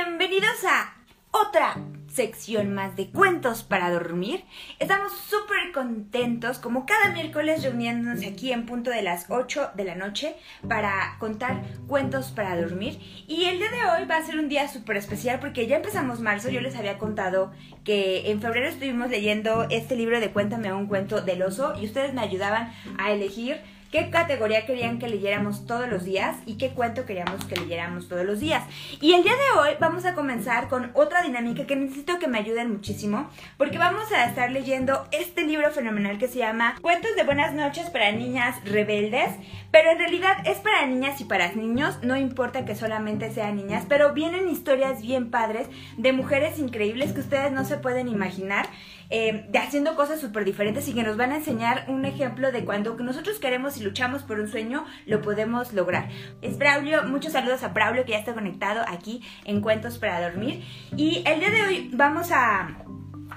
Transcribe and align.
Bienvenidos 0.00 0.64
a 0.64 0.94
otra 1.32 1.76
sección 2.06 2.72
más 2.72 2.94
de 2.94 3.10
cuentos 3.10 3.64
para 3.64 3.90
dormir. 3.90 4.44
Estamos 4.78 5.10
súper 5.12 5.72
contentos, 5.74 6.60
como 6.60 6.86
cada 6.86 7.10
miércoles, 7.10 7.64
reuniéndonos 7.64 8.24
aquí 8.24 8.52
en 8.52 8.64
punto 8.64 8.90
de 8.90 9.02
las 9.02 9.26
8 9.28 9.72
de 9.74 9.84
la 9.84 9.96
noche 9.96 10.36
para 10.68 11.16
contar 11.18 11.64
cuentos 11.88 12.30
para 12.30 12.60
dormir. 12.60 13.00
Y 13.26 13.46
el 13.46 13.58
día 13.58 13.70
de 13.72 13.90
hoy 13.90 14.06
va 14.06 14.18
a 14.18 14.22
ser 14.22 14.38
un 14.38 14.48
día 14.48 14.68
súper 14.68 14.98
especial 14.98 15.40
porque 15.40 15.66
ya 15.66 15.76
empezamos 15.76 16.20
marzo. 16.20 16.48
Yo 16.48 16.60
les 16.60 16.76
había 16.76 16.98
contado 16.98 17.50
que 17.82 18.30
en 18.30 18.40
febrero 18.40 18.68
estuvimos 18.68 19.10
leyendo 19.10 19.66
este 19.68 19.96
libro 19.96 20.20
de 20.20 20.30
Cuéntame 20.30 20.72
un 20.72 20.86
cuento 20.86 21.22
del 21.22 21.42
oso 21.42 21.74
y 21.76 21.86
ustedes 21.86 22.14
me 22.14 22.20
ayudaban 22.20 22.72
a 22.98 23.10
elegir 23.10 23.60
qué 23.90 24.10
categoría 24.10 24.66
querían 24.66 24.98
que 24.98 25.08
leyéramos 25.08 25.66
todos 25.66 25.88
los 25.88 26.04
días 26.04 26.36
y 26.46 26.58
qué 26.58 26.70
cuento 26.70 27.06
queríamos 27.06 27.44
que 27.44 27.56
leyéramos 27.56 28.08
todos 28.08 28.24
los 28.24 28.40
días. 28.40 28.64
Y 29.00 29.12
el 29.14 29.22
día 29.22 29.32
de 29.32 29.60
hoy 29.60 29.70
vamos 29.80 30.04
a 30.04 30.14
comenzar 30.14 30.68
con 30.68 30.90
otra 30.94 31.22
dinámica 31.22 31.66
que 31.66 31.76
necesito 31.76 32.18
que 32.18 32.28
me 32.28 32.38
ayuden 32.38 32.70
muchísimo 32.70 33.28
porque 33.56 33.78
vamos 33.78 34.10
a 34.12 34.26
estar 34.26 34.50
leyendo 34.50 35.06
este 35.10 35.44
libro 35.44 35.70
fenomenal 35.70 36.18
que 36.18 36.28
se 36.28 36.38
llama 36.38 36.76
Cuentos 36.80 37.14
de 37.16 37.24
Buenas 37.24 37.54
noches 37.54 37.88
para 37.90 38.12
Niñas 38.12 38.56
Rebeldes, 38.64 39.30
pero 39.70 39.90
en 39.90 39.98
realidad 39.98 40.36
es 40.44 40.58
para 40.58 40.86
niñas 40.86 41.20
y 41.20 41.24
para 41.24 41.52
niños, 41.52 41.98
no 42.02 42.16
importa 42.16 42.64
que 42.64 42.74
solamente 42.74 43.30
sean 43.30 43.56
niñas, 43.56 43.84
pero 43.88 44.12
vienen 44.12 44.48
historias 44.48 45.02
bien 45.02 45.30
padres 45.30 45.68
de 45.96 46.12
mujeres 46.12 46.58
increíbles 46.58 47.12
que 47.12 47.20
ustedes 47.20 47.52
no 47.52 47.64
se 47.64 47.78
pueden 47.78 48.08
imaginar. 48.08 48.68
Eh, 49.10 49.46
de 49.48 49.58
haciendo 49.58 49.96
cosas 49.96 50.20
súper 50.20 50.44
diferentes 50.44 50.86
y 50.86 50.92
que 50.92 51.02
nos 51.02 51.16
van 51.16 51.32
a 51.32 51.36
enseñar 51.36 51.86
un 51.88 52.04
ejemplo 52.04 52.52
de 52.52 52.66
cuando 52.66 52.94
nosotros 52.96 53.38
queremos 53.38 53.77
luchamos 53.80 54.22
por 54.22 54.40
un 54.40 54.48
sueño, 54.48 54.84
lo 55.06 55.20
podemos 55.22 55.72
lograr. 55.72 56.08
Es 56.42 56.58
Braulio, 56.58 57.04
muchos 57.04 57.32
saludos 57.32 57.62
a 57.62 57.68
Braulio 57.68 58.04
que 58.04 58.12
ya 58.12 58.18
está 58.18 58.34
conectado 58.34 58.84
aquí 58.88 59.22
en 59.44 59.60
Cuentos 59.60 59.98
para 59.98 60.20
Dormir. 60.20 60.64
Y 60.96 61.22
el 61.26 61.40
día 61.40 61.50
de 61.50 61.62
hoy 61.62 61.90
vamos 61.92 62.30
a 62.32 62.84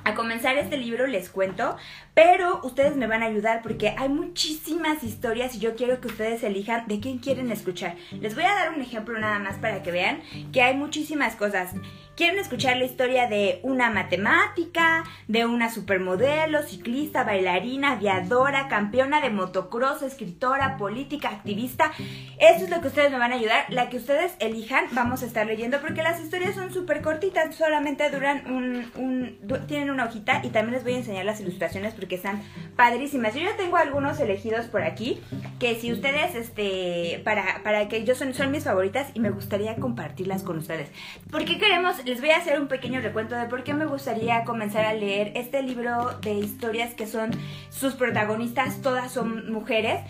a 0.03 0.15
comenzar 0.15 0.57
este 0.57 0.77
libro 0.77 1.07
les 1.07 1.29
cuento, 1.29 1.77
pero 2.13 2.59
ustedes 2.63 2.95
me 2.95 3.07
van 3.07 3.23
a 3.23 3.27
ayudar 3.27 3.61
porque 3.61 3.93
hay 3.97 4.09
muchísimas 4.09 5.03
historias 5.03 5.55
y 5.55 5.59
yo 5.59 5.75
quiero 5.75 6.01
que 6.01 6.07
ustedes 6.07 6.43
elijan 6.43 6.87
de 6.87 6.99
quién 6.99 7.19
quieren 7.19 7.51
escuchar. 7.51 7.95
Les 8.19 8.35
voy 8.35 8.43
a 8.43 8.53
dar 8.53 8.73
un 8.73 8.81
ejemplo 8.81 9.17
nada 9.19 9.39
más 9.39 9.57
para 9.57 9.83
que 9.83 9.91
vean 9.91 10.21
que 10.51 10.61
hay 10.61 10.75
muchísimas 10.75 11.35
cosas. 11.35 11.73
Quieren 12.21 12.37
escuchar 12.37 12.77
la 12.77 12.85
historia 12.85 13.25
de 13.25 13.59
una 13.63 13.89
matemática, 13.89 15.03
de 15.27 15.47
una 15.47 15.71
supermodelo, 15.71 16.61
ciclista, 16.61 17.23
bailarina, 17.23 17.93
aviadora, 17.93 18.67
campeona 18.67 19.21
de 19.21 19.31
motocross, 19.31 20.03
escritora, 20.03 20.77
política, 20.77 21.29
activista. 21.29 21.91
Eso 22.37 22.65
es 22.65 22.69
lo 22.69 22.79
que 22.79 22.89
ustedes 22.89 23.09
me 23.09 23.17
van 23.17 23.31
a 23.31 23.37
ayudar. 23.37 23.65
La 23.69 23.89
que 23.89 23.97
ustedes 23.97 24.33
elijan 24.37 24.85
vamos 24.91 25.23
a 25.23 25.25
estar 25.25 25.47
leyendo 25.47 25.81
porque 25.81 26.03
las 26.03 26.21
historias 26.21 26.53
son 26.53 26.71
súper 26.71 27.01
cortitas, 27.01 27.55
solamente 27.55 28.07
duran 28.11 28.43
un, 28.45 29.39
tienen 29.67 29.89
una 29.89 30.05
hojita 30.05 30.41
y 30.43 30.49
también 30.49 30.73
les 30.75 30.83
voy 30.83 30.93
a 30.93 30.97
enseñar 30.97 31.25
las 31.25 31.41
ilustraciones 31.41 31.95
porque 31.95 32.13
están 32.13 32.43
padrísimas. 32.75 33.33
Yo 33.33 33.41
ya 33.41 33.57
tengo 33.57 33.77
algunos 33.77 34.19
elegidos 34.19 34.67
por 34.67 34.83
aquí 34.83 35.19
que 35.59 35.73
si 35.73 35.91
ustedes, 35.91 36.35
este, 36.35 37.19
para, 37.23 37.63
para 37.63 37.87
que 37.87 38.03
yo 38.03 38.13
son, 38.13 38.35
son 38.35 38.51
mis 38.51 38.65
favoritas 38.65 39.07
y 39.15 39.19
me 39.21 39.31
gustaría 39.31 39.75
compartirlas 39.77 40.43
con 40.43 40.59
ustedes. 40.59 40.91
¿Por 41.31 41.45
qué 41.45 41.57
queremos 41.57 41.95
les 42.11 42.19
voy 42.19 42.31
a 42.31 42.39
hacer 42.39 42.59
un 42.59 42.67
pequeño 42.67 42.99
recuento 42.99 43.35
de 43.35 43.45
por 43.45 43.63
qué 43.63 43.73
me 43.73 43.85
gustaría 43.85 44.43
comenzar 44.43 44.83
a 44.83 44.93
leer 44.93 45.31
este 45.35 45.63
libro 45.63 46.19
de 46.19 46.33
historias 46.33 46.93
que 46.93 47.07
son 47.07 47.31
sus 47.69 47.93
protagonistas, 47.93 48.81
todas 48.81 49.13
son 49.13 49.49
mujeres. 49.49 50.01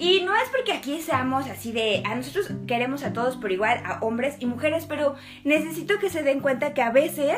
Y 0.00 0.22
no 0.22 0.34
es 0.34 0.48
porque 0.48 0.72
aquí 0.72 1.02
seamos 1.02 1.46
así 1.50 1.72
de, 1.72 2.02
a 2.06 2.14
nosotros 2.14 2.50
queremos 2.66 3.02
a 3.02 3.12
todos 3.12 3.36
por 3.36 3.52
igual, 3.52 3.82
a 3.84 3.98
hombres 4.00 4.36
y 4.40 4.46
mujeres, 4.46 4.86
pero 4.86 5.14
necesito 5.44 5.98
que 5.98 6.08
se 6.08 6.22
den 6.22 6.40
cuenta 6.40 6.72
que 6.72 6.80
a 6.80 6.90
veces 6.90 7.36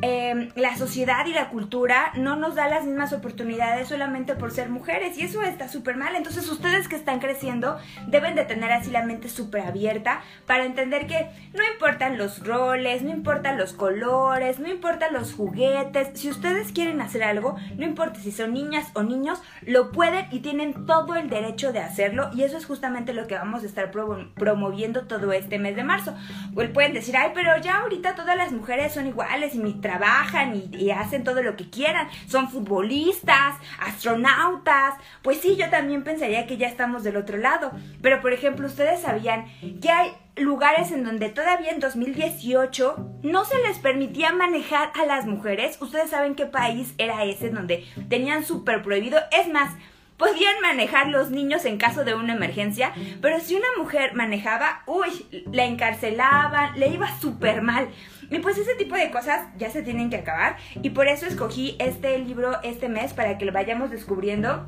eh, 0.00 0.52
la 0.54 0.76
sociedad 0.76 1.26
y 1.26 1.32
la 1.32 1.48
cultura 1.48 2.12
no 2.14 2.36
nos 2.36 2.54
da 2.54 2.68
las 2.68 2.84
mismas 2.84 3.12
oportunidades 3.12 3.88
solamente 3.88 4.36
por 4.36 4.52
ser 4.52 4.68
mujeres 4.68 5.18
y 5.18 5.22
eso 5.22 5.42
está 5.42 5.68
súper 5.68 5.96
mal. 5.96 6.14
Entonces 6.14 6.48
ustedes 6.48 6.86
que 6.86 6.94
están 6.94 7.18
creciendo 7.18 7.78
deben 8.06 8.36
de 8.36 8.44
tener 8.44 8.70
así 8.70 8.92
la 8.92 9.04
mente 9.04 9.28
súper 9.28 9.62
abierta 9.62 10.22
para 10.46 10.66
entender 10.66 11.08
que 11.08 11.30
no 11.52 11.64
importan 11.72 12.16
los 12.16 12.46
roles, 12.46 13.02
no 13.02 13.10
importan 13.10 13.58
los 13.58 13.72
colores, 13.72 14.60
no 14.60 14.68
importan 14.68 15.14
los 15.14 15.34
juguetes. 15.34 16.10
Si 16.14 16.30
ustedes 16.30 16.70
quieren 16.70 17.00
hacer 17.00 17.24
algo, 17.24 17.56
no 17.76 17.84
importa 17.84 18.20
si 18.20 18.30
son 18.30 18.54
niñas 18.54 18.92
o 18.94 19.02
niños, 19.02 19.42
lo 19.62 19.90
pueden 19.90 20.26
y 20.30 20.38
tienen 20.38 20.86
todo 20.86 21.16
el 21.16 21.28
derecho 21.28 21.72
de 21.72 21.80
hacer 21.80 22.03
y 22.34 22.42
eso 22.42 22.56
es 22.56 22.66
justamente 22.66 23.12
lo 23.12 23.26
que 23.26 23.34
vamos 23.34 23.62
a 23.62 23.66
estar 23.66 23.90
promoviendo 23.90 25.06
todo 25.06 25.32
este 25.32 25.58
mes 25.58 25.76
de 25.76 25.84
marzo. 25.84 26.14
O 26.54 26.72
pueden 26.72 26.92
decir, 26.92 27.16
ay, 27.16 27.30
pero 27.34 27.56
ya 27.60 27.78
ahorita 27.78 28.14
todas 28.14 28.36
las 28.36 28.52
mujeres 28.52 28.94
son 28.94 29.06
iguales 29.06 29.54
y 29.54 29.74
trabajan 29.74 30.54
y, 30.56 30.76
y 30.76 30.90
hacen 30.90 31.24
todo 31.24 31.42
lo 31.42 31.56
que 31.56 31.70
quieran, 31.70 32.08
son 32.26 32.50
futbolistas, 32.50 33.56
astronautas. 33.80 34.94
Pues 35.22 35.40
sí, 35.40 35.56
yo 35.56 35.70
también 35.70 36.04
pensaría 36.04 36.46
que 36.46 36.56
ya 36.56 36.68
estamos 36.68 37.04
del 37.04 37.16
otro 37.16 37.36
lado. 37.36 37.72
Pero 38.02 38.20
por 38.20 38.32
ejemplo, 38.32 38.66
ustedes 38.66 39.00
sabían 39.00 39.46
que 39.80 39.90
hay 39.90 40.12
lugares 40.36 40.90
en 40.90 41.04
donde 41.04 41.28
todavía 41.28 41.70
en 41.70 41.80
2018 41.80 43.18
no 43.22 43.44
se 43.44 43.58
les 43.62 43.78
permitía 43.78 44.32
manejar 44.32 44.90
a 45.00 45.06
las 45.06 45.26
mujeres. 45.26 45.78
Ustedes 45.80 46.10
saben 46.10 46.34
qué 46.34 46.46
país 46.46 46.94
era 46.98 47.24
ese 47.24 47.50
donde 47.50 47.84
tenían 48.08 48.44
súper 48.44 48.82
prohibido. 48.82 49.20
Es 49.30 49.48
más, 49.48 49.72
podían 50.16 50.60
manejar 50.62 51.08
los 51.08 51.30
niños 51.30 51.64
en 51.64 51.78
caso 51.78 52.04
de 52.04 52.14
una 52.14 52.34
emergencia, 52.34 52.92
pero 53.20 53.40
si 53.40 53.54
una 53.54 53.66
mujer 53.78 54.14
manejaba, 54.14 54.82
uy, 54.86 55.44
la 55.52 55.64
encarcelaban, 55.64 56.78
le 56.78 56.88
iba 56.88 57.08
súper 57.20 57.62
mal. 57.62 57.88
Y 58.30 58.38
pues 58.38 58.56
ese 58.58 58.74
tipo 58.74 58.94
de 58.94 59.10
cosas 59.10 59.46
ya 59.58 59.70
se 59.70 59.82
tienen 59.82 60.10
que 60.10 60.16
acabar 60.16 60.56
y 60.82 60.90
por 60.90 61.08
eso 61.08 61.26
escogí 61.26 61.76
este 61.78 62.18
libro 62.18 62.62
este 62.62 62.88
mes 62.88 63.12
para 63.12 63.38
que 63.38 63.44
lo 63.44 63.52
vayamos 63.52 63.90
descubriendo 63.90 64.66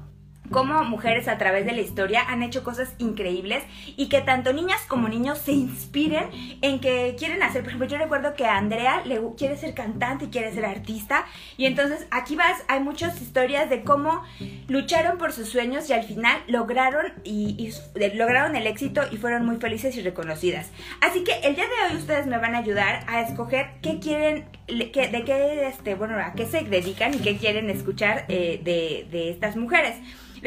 cómo 0.50 0.84
mujeres 0.84 1.28
a 1.28 1.38
través 1.38 1.66
de 1.66 1.72
la 1.72 1.80
historia 1.80 2.22
han 2.28 2.42
hecho 2.42 2.64
cosas 2.64 2.94
increíbles 2.98 3.62
y 3.96 4.08
que 4.08 4.20
tanto 4.20 4.52
niñas 4.52 4.80
como 4.88 5.08
niños 5.08 5.38
se 5.38 5.52
inspiren 5.52 6.28
en 6.62 6.80
que 6.80 7.14
quieren 7.18 7.42
hacer. 7.42 7.62
Por 7.62 7.68
ejemplo, 7.68 7.88
yo 7.88 7.98
recuerdo 7.98 8.34
que 8.34 8.46
Andrea 8.46 9.02
le 9.04 9.20
quiere 9.36 9.56
ser 9.56 9.74
cantante 9.74 10.26
y 10.26 10.28
quiere 10.28 10.52
ser 10.52 10.64
artista 10.64 11.24
y 11.56 11.66
entonces 11.66 12.06
aquí 12.10 12.36
vas, 12.36 12.62
hay 12.68 12.80
muchas 12.80 13.20
historias 13.20 13.68
de 13.70 13.82
cómo 13.82 14.22
lucharon 14.68 15.18
por 15.18 15.32
sus 15.32 15.48
sueños 15.48 15.88
y 15.90 15.92
al 15.92 16.04
final 16.04 16.38
lograron 16.46 17.12
y, 17.24 17.72
lograron 18.14 18.56
el 18.56 18.66
éxito 18.66 19.02
y 19.10 19.16
fueron 19.16 19.44
muy 19.44 19.56
felices 19.56 19.96
y 19.96 20.02
reconocidas. 20.02 20.70
Así 21.00 21.24
que 21.24 21.32
el 21.42 21.54
día 21.54 21.64
de 21.64 21.94
hoy 21.94 22.00
ustedes 22.00 22.26
me 22.26 22.38
van 22.38 22.54
a 22.54 22.58
ayudar 22.58 23.04
a 23.08 23.20
escoger 23.20 23.70
qué 23.82 23.98
quieren, 23.98 24.46
de 24.68 24.90
qué, 24.90 25.68
este, 25.68 25.94
bueno, 25.94 26.18
a 26.18 26.32
qué 26.32 26.46
se 26.46 26.62
dedican 26.62 27.14
y 27.14 27.18
qué 27.18 27.36
quieren 27.36 27.70
escuchar 27.70 28.24
eh, 28.28 28.60
de 28.62 29.30
estas 29.30 29.56
mujeres. 29.56 29.96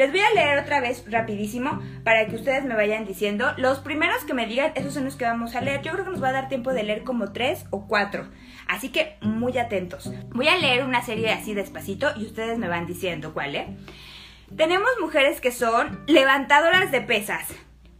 Les 0.00 0.10
voy 0.10 0.20
a 0.20 0.32
leer 0.32 0.58
otra 0.58 0.80
vez 0.80 1.04
rapidísimo 1.10 1.78
para 2.04 2.26
que 2.26 2.34
ustedes 2.34 2.64
me 2.64 2.74
vayan 2.74 3.04
diciendo. 3.04 3.52
Los 3.58 3.80
primeros 3.80 4.24
que 4.24 4.32
me 4.32 4.46
digan, 4.46 4.72
esos 4.74 4.94
son 4.94 5.04
los 5.04 5.14
que 5.14 5.26
vamos 5.26 5.54
a 5.54 5.60
leer. 5.60 5.82
Yo 5.82 5.92
creo 5.92 6.06
que 6.06 6.10
nos 6.12 6.22
va 6.22 6.30
a 6.30 6.32
dar 6.32 6.48
tiempo 6.48 6.72
de 6.72 6.84
leer 6.84 7.04
como 7.04 7.32
tres 7.32 7.66
o 7.68 7.86
cuatro. 7.86 8.26
Así 8.66 8.88
que 8.88 9.18
muy 9.20 9.58
atentos. 9.58 10.10
Voy 10.30 10.48
a 10.48 10.56
leer 10.56 10.84
una 10.84 11.02
serie 11.02 11.30
así 11.30 11.52
despacito 11.52 12.12
y 12.16 12.24
ustedes 12.24 12.56
me 12.56 12.66
van 12.66 12.86
diciendo 12.86 13.34
cuál, 13.34 13.54
¿eh? 13.54 13.76
Tenemos 14.56 14.88
mujeres 15.02 15.42
que 15.42 15.52
son 15.52 16.02
levantadoras 16.06 16.90
de 16.90 17.02
pesas, 17.02 17.48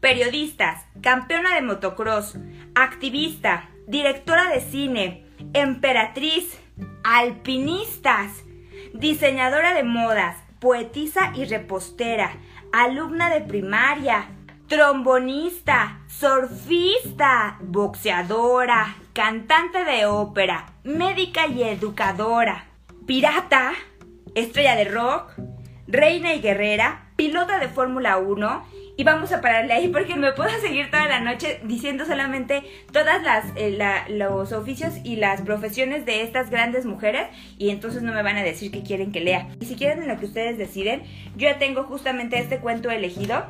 periodistas, 0.00 0.86
campeona 1.02 1.54
de 1.54 1.60
motocross, 1.60 2.38
activista, 2.74 3.68
directora 3.86 4.48
de 4.48 4.62
cine, 4.62 5.26
emperatriz, 5.52 6.58
alpinistas, 7.04 8.42
diseñadora 8.94 9.74
de 9.74 9.82
modas, 9.82 10.38
poetisa 10.60 11.32
y 11.34 11.46
repostera, 11.46 12.32
alumna 12.72 13.30
de 13.30 13.40
primaria, 13.40 14.28
trombonista, 14.68 16.02
surfista, 16.06 17.58
boxeadora, 17.60 18.94
cantante 19.12 19.84
de 19.84 20.06
ópera, 20.06 20.74
médica 20.84 21.46
y 21.46 21.62
educadora, 21.64 22.66
pirata, 23.06 23.72
estrella 24.34 24.76
de 24.76 24.84
rock, 24.84 25.32
reina 25.88 26.34
y 26.34 26.40
guerrera, 26.40 27.10
pilota 27.16 27.58
de 27.58 27.68
Fórmula 27.68 28.18
1 28.18 28.79
y 29.00 29.02
vamos 29.02 29.32
a 29.32 29.40
pararle 29.40 29.72
ahí 29.72 29.88
porque 29.88 30.14
me 30.14 30.30
puedo 30.32 30.50
seguir 30.60 30.90
toda 30.90 31.08
la 31.08 31.20
noche 31.20 31.58
diciendo 31.64 32.04
solamente 32.04 32.62
todas 32.92 33.22
las 33.22 33.46
eh, 33.56 33.78
los 34.10 34.52
oficios 34.52 34.92
y 35.04 35.16
las 35.16 35.40
profesiones 35.40 36.04
de 36.04 36.20
estas 36.20 36.50
grandes 36.50 36.84
mujeres 36.84 37.28
y 37.56 37.70
entonces 37.70 38.02
no 38.02 38.12
me 38.12 38.22
van 38.22 38.36
a 38.36 38.42
decir 38.42 38.70
que 38.70 38.82
quieren 38.82 39.10
que 39.10 39.20
lea. 39.20 39.48
Y 39.58 39.64
si 39.64 39.76
quieren 39.76 40.06
lo 40.06 40.18
que 40.18 40.26
ustedes 40.26 40.58
deciden, 40.58 41.04
yo 41.34 41.48
ya 41.48 41.58
tengo 41.58 41.84
justamente 41.84 42.38
este 42.38 42.58
cuento 42.58 42.90
elegido 42.90 43.46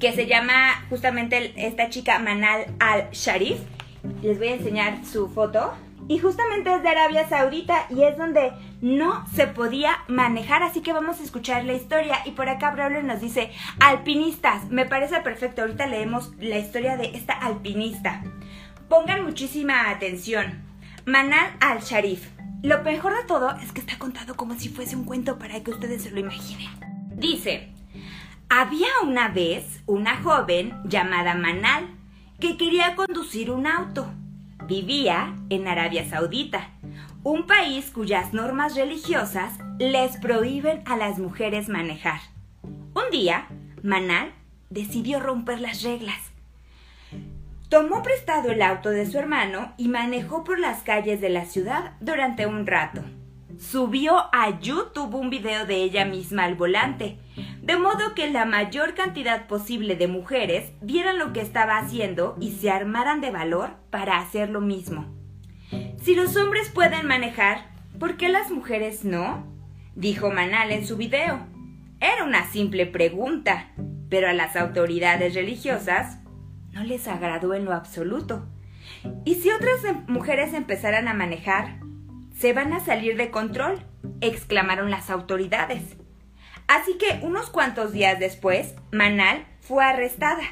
que 0.00 0.12
se 0.12 0.24
llama 0.24 0.86
justamente 0.88 1.52
esta 1.56 1.90
chica 1.90 2.18
Manal 2.18 2.68
al-Sharif. 2.80 3.58
Les 4.22 4.38
voy 4.38 4.48
a 4.48 4.54
enseñar 4.54 5.04
su 5.04 5.28
foto. 5.28 5.74
Y 6.08 6.18
justamente 6.18 6.74
es 6.74 6.82
de 6.82 6.88
Arabia 6.88 7.28
Saudita 7.28 7.86
y 7.90 8.02
es 8.02 8.16
donde 8.16 8.52
no 8.80 9.26
se 9.34 9.46
podía 9.46 9.98
manejar, 10.08 10.62
así 10.62 10.80
que 10.80 10.94
vamos 10.94 11.20
a 11.20 11.22
escuchar 11.22 11.64
la 11.66 11.74
historia. 11.74 12.16
Y 12.24 12.30
por 12.30 12.48
acá 12.48 12.70
Braulio 12.70 13.02
nos 13.02 13.20
dice, 13.20 13.52
alpinistas, 13.78 14.70
me 14.70 14.86
parece 14.86 15.20
perfecto, 15.20 15.60
ahorita 15.60 15.86
leemos 15.86 16.32
la 16.40 16.58
historia 16.58 16.96
de 16.96 17.14
esta 17.14 17.34
alpinista. 17.34 18.24
Pongan 18.88 19.24
muchísima 19.24 19.90
atención. 19.90 20.62
Manal 21.04 21.50
al-Sharif. 21.60 22.26
Lo 22.62 22.82
mejor 22.82 23.14
de 23.14 23.24
todo 23.24 23.54
es 23.62 23.72
que 23.72 23.80
está 23.80 23.98
contado 23.98 24.34
como 24.34 24.54
si 24.54 24.70
fuese 24.70 24.96
un 24.96 25.04
cuento 25.04 25.38
para 25.38 25.62
que 25.62 25.70
ustedes 25.70 26.02
se 26.02 26.10
lo 26.10 26.20
imaginen. 26.20 26.70
Dice, 27.16 27.72
había 28.48 28.88
una 29.04 29.28
vez 29.28 29.82
una 29.84 30.22
joven 30.22 30.74
llamada 30.84 31.34
Manal 31.34 31.86
que 32.40 32.56
quería 32.56 32.96
conducir 32.96 33.50
un 33.50 33.66
auto. 33.66 34.10
Vivía 34.68 35.34
en 35.48 35.66
Arabia 35.66 36.06
Saudita, 36.06 36.68
un 37.24 37.46
país 37.46 37.90
cuyas 37.90 38.34
normas 38.34 38.76
religiosas 38.76 39.58
les 39.78 40.18
prohíben 40.18 40.82
a 40.84 40.98
las 40.98 41.18
mujeres 41.18 41.70
manejar. 41.70 42.20
Un 42.62 43.10
día, 43.10 43.48
Manal 43.82 44.30
decidió 44.68 45.20
romper 45.20 45.62
las 45.62 45.82
reglas. 45.82 46.18
Tomó 47.70 48.02
prestado 48.02 48.50
el 48.50 48.60
auto 48.60 48.90
de 48.90 49.06
su 49.06 49.18
hermano 49.18 49.72
y 49.78 49.88
manejó 49.88 50.44
por 50.44 50.58
las 50.58 50.82
calles 50.82 51.22
de 51.22 51.30
la 51.30 51.46
ciudad 51.46 51.92
durante 52.00 52.44
un 52.44 52.66
rato. 52.66 53.00
Subió 53.56 54.16
a 54.32 54.60
YouTube 54.60 55.14
un 55.14 55.30
video 55.30 55.64
de 55.64 55.76
ella 55.76 56.04
misma 56.04 56.44
al 56.44 56.54
volante, 56.54 57.18
de 57.62 57.76
modo 57.76 58.14
que 58.14 58.30
la 58.30 58.44
mayor 58.44 58.94
cantidad 58.94 59.46
posible 59.46 59.96
de 59.96 60.06
mujeres 60.06 60.72
vieran 60.82 61.18
lo 61.18 61.32
que 61.32 61.40
estaba 61.40 61.78
haciendo 61.78 62.36
y 62.40 62.52
se 62.52 62.70
armaran 62.70 63.20
de 63.20 63.30
valor 63.30 63.70
para 63.90 64.18
hacer 64.18 64.50
lo 64.50 64.60
mismo. 64.60 65.06
Si 66.02 66.14
los 66.14 66.36
hombres 66.36 66.68
pueden 66.68 67.06
manejar, 67.06 67.70
¿por 67.98 68.16
qué 68.16 68.28
las 68.28 68.50
mujeres 68.50 69.04
no? 69.04 69.46
dijo 69.94 70.30
Manal 70.30 70.70
en 70.70 70.86
su 70.86 70.96
video. 70.96 71.46
Era 72.00 72.24
una 72.24 72.46
simple 72.50 72.86
pregunta, 72.86 73.70
pero 74.08 74.28
a 74.28 74.34
las 74.34 74.56
autoridades 74.56 75.34
religiosas 75.34 76.18
no 76.72 76.84
les 76.84 77.08
agradó 77.08 77.54
en 77.54 77.64
lo 77.64 77.72
absoluto. 77.72 78.46
¿Y 79.24 79.36
si 79.36 79.50
otras 79.50 79.84
em, 79.84 80.04
mujeres 80.06 80.54
empezaran 80.54 81.08
a 81.08 81.14
manejar? 81.14 81.87
Se 82.38 82.52
van 82.52 82.72
a 82.72 82.78
salir 82.78 83.16
de 83.16 83.32
control, 83.32 83.80
exclamaron 84.20 84.92
las 84.92 85.10
autoridades. 85.10 85.96
Así 86.68 86.96
que 86.96 87.18
unos 87.22 87.50
cuantos 87.50 87.92
días 87.92 88.20
después, 88.20 88.76
Manal 88.92 89.44
fue 89.60 89.84
arrestada 89.84 90.44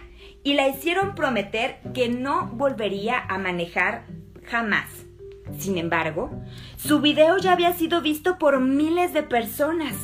y 0.43 0.55
la 0.55 0.67
hicieron 0.67 1.15
prometer 1.15 1.79
que 1.95 2.09
no 2.09 2.49
volvería 2.49 3.21
a 3.29 3.39
manejar 3.39 4.05
jamás. 4.45 4.89
Sin 5.59 5.79
embargo, 5.79 6.31
su 6.77 7.01
video 7.01 7.39
ya 7.39 7.53
había 7.53 7.73
sido 7.73 8.01
visto 8.01 8.37
por 8.37 8.59
miles 8.61 9.13
de 9.13 9.23
personas. 9.23 9.95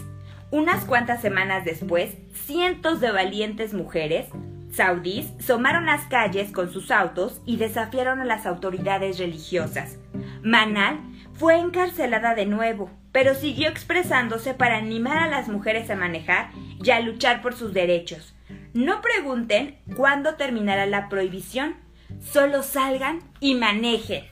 Unas 0.53 0.85
cuantas 0.85 1.21
semanas 1.21 1.65
después, 1.65 2.17
cientos 2.33 3.01
de 3.01 3.11
valientes 3.11 3.75
mujeres 3.75 4.27
saudíes 4.71 5.33
somaron 5.41 5.87
las 5.87 6.07
calles 6.07 6.53
con 6.53 6.73
sus 6.73 6.93
autos 6.93 7.41
y 7.45 7.57
desafiaron 7.57 8.21
a 8.21 8.25
las 8.25 8.47
autoridades 8.47 9.19
religiosas. 9.19 9.99
Manal 10.43 11.12
fue 11.35 11.59
encarcelada 11.59 12.35
de 12.35 12.47
nuevo, 12.47 12.91
pero 13.13 13.35
siguió 13.35 13.69
expresándose 13.69 14.55
para 14.55 14.77
animar 14.77 15.19
a 15.19 15.29
las 15.29 15.49
mujeres 15.49 15.91
a 15.91 15.97
manejar 15.97 16.51
y 16.83 16.91
a 16.91 17.01
luchar 17.01 17.43
por 17.43 17.55
sus 17.55 17.73
derechos. 17.73 18.35
No 18.75 19.01
pregunten 19.03 19.79
cuándo 19.97 20.37
terminará 20.37 20.87
la 20.87 21.09
prohibición, 21.09 21.77
solo 22.21 22.63
salgan 22.63 23.21
y 23.41 23.55
manejen. 23.55 24.25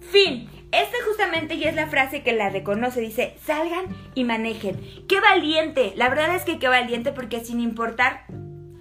Fin. 0.00 0.48
Esta 0.72 0.96
justamente 1.06 1.58
ya 1.58 1.68
es 1.68 1.74
la 1.74 1.88
frase 1.88 2.22
que 2.22 2.32
la 2.32 2.48
reconoce, 2.48 3.02
dice, 3.02 3.36
salgan 3.44 3.94
y 4.14 4.24
manejen. 4.24 4.80
¡Qué 5.06 5.20
valiente! 5.20 5.92
La 5.96 6.08
verdad 6.08 6.34
es 6.34 6.44
que 6.44 6.58
qué 6.58 6.66
valiente 6.66 7.12
porque 7.12 7.44
sin 7.44 7.60
importar 7.60 8.24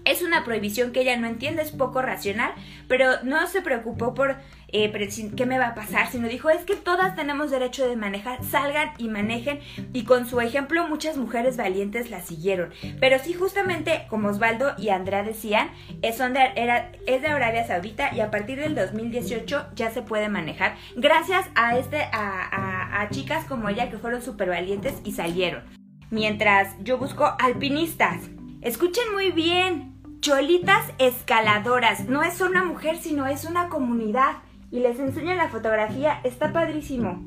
es 0.06 0.21
una 0.21 0.44
prohibición 0.44 0.92
que 0.92 1.01
ella 1.01 1.18
no 1.18 1.27
entiende, 1.27 1.62
es 1.62 1.71
poco 1.71 2.01
racional, 2.01 2.53
pero 2.88 3.21
no 3.24 3.48
se 3.48 3.62
preocupó 3.62 4.13
por 4.13 4.38
eh, 4.74 4.92
qué 5.36 5.45
me 5.45 5.59
va 5.59 5.68
a 5.68 5.75
pasar, 5.75 6.09
sino 6.09 6.27
dijo, 6.27 6.50
es 6.50 6.63
que 6.63 6.75
todas 6.75 7.15
tenemos 7.15 7.51
derecho 7.51 7.88
de 7.88 7.95
manejar, 7.95 8.44
salgan 8.44 8.92
y 8.98 9.09
manejen, 9.09 9.59
y 9.94 10.03
con 10.06 10.25
su 10.27 10.39
ejemplo 10.39 10.88
muchas 10.88 11.18
mujeres 11.18 11.57
valientes 11.57 12.09
la 12.09 12.21
siguieron. 12.21 12.71
Pero 13.00 13.19
sí, 13.19 13.33
justamente 13.33 14.06
como 14.09 14.30
Osvaldo 14.30 14.74
y 14.77 14.89
Andrea 14.89 15.24
decían, 15.24 15.71
es, 16.01 16.18
de, 16.19 16.51
era, 16.56 16.92
Arabia 17.36 17.68
Saudita 17.68 18.13
y 18.15 18.21
a 18.21 18.31
partir 18.31 18.59
del 18.59 18.75
2018 18.75 19.68
ya 19.75 19.92
se 19.92 20.01
puede 20.01 20.30
manejar, 20.30 20.75
gracias 20.95 21.48
a, 21.56 21.77
este, 21.77 22.01
a, 22.12 23.01
a 23.01 23.09
chicas 23.09 23.45
como 23.45 23.69
ella 23.69 23.89
que 23.89 23.98
fueron 23.98 24.21
súper 24.21 24.50
valientes 24.50 24.95
y 25.03 25.12
salieron. 25.12 25.63
Mientras 26.09 26.75
yo 26.83 26.98
busco 26.98 27.36
alpinistas. 27.39 28.30
Escuchen 28.62 29.13
muy 29.13 29.31
bien, 29.31 29.90
Cholitas 30.21 30.85
escaladoras. 31.00 32.07
No 32.07 32.21
es 32.21 32.41
una 32.41 32.63
mujer, 32.63 32.97
sino 32.97 33.25
es 33.25 33.44
una 33.44 33.69
comunidad. 33.69 34.35
Y 34.69 34.79
les 34.79 35.00
enseño 35.00 35.33
la 35.33 35.50
fotografía. 35.50 36.21
Está 36.23 36.53
padrísimo. 36.53 37.23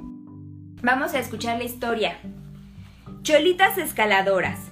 Vamos 0.81 1.13
a 1.13 1.19
escuchar 1.19 1.59
la 1.59 1.65
historia. 1.65 2.21
Cholitas 3.23 3.79
escaladoras. 3.79 4.71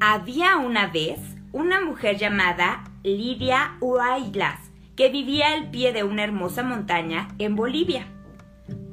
Había 0.00 0.56
una 0.56 0.86
vez 0.86 1.18
una 1.52 1.82
mujer 1.82 2.16
llamada 2.16 2.84
Lidia 3.02 3.76
Huaylas 3.78 4.60
que 4.96 5.10
vivía 5.10 5.52
al 5.52 5.70
pie 5.70 5.92
de 5.92 6.02
una 6.02 6.24
hermosa 6.24 6.62
montaña 6.62 7.28
en 7.38 7.56
Bolivia. 7.56 8.06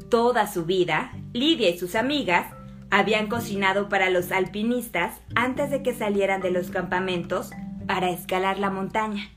Toda 0.09 0.45
su 0.47 0.65
vida, 0.65 1.13
Lidia 1.31 1.69
y 1.69 1.79
sus 1.79 1.95
amigas 1.95 2.47
habían 2.89 3.27
cocinado 3.27 3.87
para 3.87 4.09
los 4.09 4.29
alpinistas 4.33 5.21
antes 5.35 5.71
de 5.71 5.83
que 5.83 5.93
salieran 5.93 6.41
de 6.41 6.51
los 6.51 6.69
campamentos 6.69 7.51
para 7.93 8.09
escalar 8.09 8.57
la 8.57 8.69
montaña. 8.69 9.31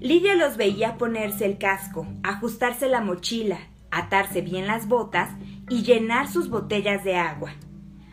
Lidia 0.00 0.36
los 0.36 0.56
veía 0.56 0.96
ponerse 0.96 1.44
el 1.44 1.58
casco, 1.58 2.06
ajustarse 2.22 2.88
la 2.88 3.00
mochila, 3.00 3.58
atarse 3.90 4.42
bien 4.42 4.68
las 4.68 4.86
botas 4.86 5.30
y 5.68 5.82
llenar 5.82 6.28
sus 6.28 6.48
botellas 6.50 7.02
de 7.02 7.16
agua. 7.16 7.52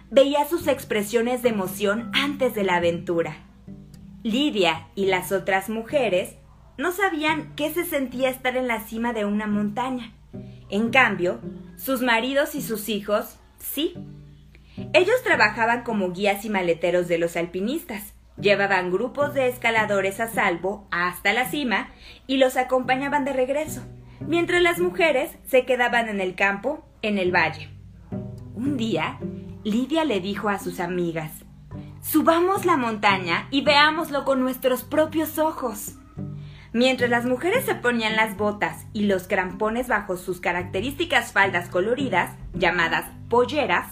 Veía 0.10 0.46
sus 0.46 0.68
expresiones 0.68 1.44
de 1.44 1.50
emoción 1.50 2.10
antes 2.16 2.56
de 2.56 2.63
la 2.63 2.78
aventura. 2.78 3.38
Lidia 4.24 4.88
y 4.96 5.06
las 5.06 5.31
otras 5.31 5.69
mujeres 5.69 6.38
no 6.80 6.92
sabían 6.92 7.54
qué 7.56 7.72
se 7.72 7.86
sentía 7.86 8.31
estar 8.31 8.58
en 8.58 8.68
la 8.68 8.80
cima 8.80 9.13
de 9.13 9.25
una 9.25 9.46
montaña. 9.46 10.12
En 10.69 10.90
cambio, 10.90 11.40
sus 11.78 12.02
maridos 12.02 12.56
y 12.56 12.63
sus 12.63 12.90
hijos 12.90 13.38
sí. 13.60 13.94
Ellos 14.94 15.22
trabajaban 15.24 15.84
como 15.84 16.13
guías 16.13 16.46
y 16.46 16.50
maleteros 16.50 17.08
de 17.08 17.19
los 17.19 17.38
alpinistas 17.38 18.16
Llevaban 18.39 18.92
grupos 18.92 19.33
de 19.33 19.48
escaladores 19.48 20.19
a 20.19 20.28
salvo 20.28 20.88
hasta 20.92 21.33
la 21.33 21.50
cima 21.50 21.89
y 22.27 22.38
los 22.38 22.58
acompañaban 22.58 23.25
de 23.25 23.34
regreso, 23.34 23.84
mientras 24.20 24.62
las 24.62 24.79
mujeres 24.79 25.32
se 25.46 25.65
quedaban 25.65 26.10
en 26.10 26.22
el 26.22 26.36
campo, 26.36 26.86
en 27.01 27.17
el 27.17 27.34
valle. 27.34 27.70
Un 28.55 28.77
día, 28.77 29.20
Lidia 29.63 30.05
le 30.05 30.22
dijo 30.22 30.50
a 30.50 30.60
sus 30.60 30.79
amigas, 30.79 31.32
Subamos 32.01 32.65
la 32.65 32.77
montaña 32.77 33.48
y 33.51 33.62
veámoslo 33.62 34.25
con 34.25 34.39
nuestros 34.39 34.84
propios 34.84 35.38
ojos. 35.38 35.96
Mientras 36.74 37.10
las 37.10 37.25
mujeres 37.25 37.65
se 37.65 37.75
ponían 37.75 38.15
las 38.15 38.38
botas 38.38 38.86
y 38.94 39.03
los 39.03 39.27
crampones 39.27 39.88
bajo 39.88 40.17
sus 40.17 40.39
características 40.39 41.32
faldas 41.32 41.70
coloridas, 41.70 42.36
llamadas 42.53 43.05
polleras, 43.29 43.88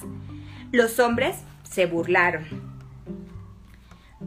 los 0.71 0.99
hombres 0.99 1.43
se 1.63 1.85
burlaron. 1.85 2.68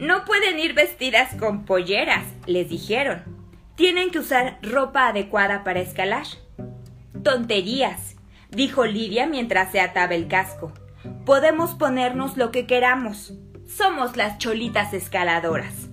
No 0.03 0.25
pueden 0.25 0.59
ir 0.59 0.73
vestidas 0.73 1.33
con 1.39 1.63
polleras, 1.63 2.25
les 2.45 2.67
dijeron. 2.67 3.23
Tienen 3.77 4.09
que 4.09 4.19
usar 4.19 4.59
ropa 4.61 5.07
adecuada 5.07 5.63
para 5.63 5.79
escalar. 5.79 6.25
Tonterías, 7.23 8.17
dijo 8.49 8.85
Lidia 8.85 9.27
mientras 9.27 9.71
se 9.71 9.79
ataba 9.79 10.13
el 10.13 10.27
casco. 10.27 10.73
Podemos 11.25 11.75
ponernos 11.75 12.35
lo 12.35 12.51
que 12.51 12.67
queramos. 12.67 13.33
Somos 13.65 14.17
las 14.17 14.39
cholitas 14.39 14.93
escaladoras. 14.93 15.87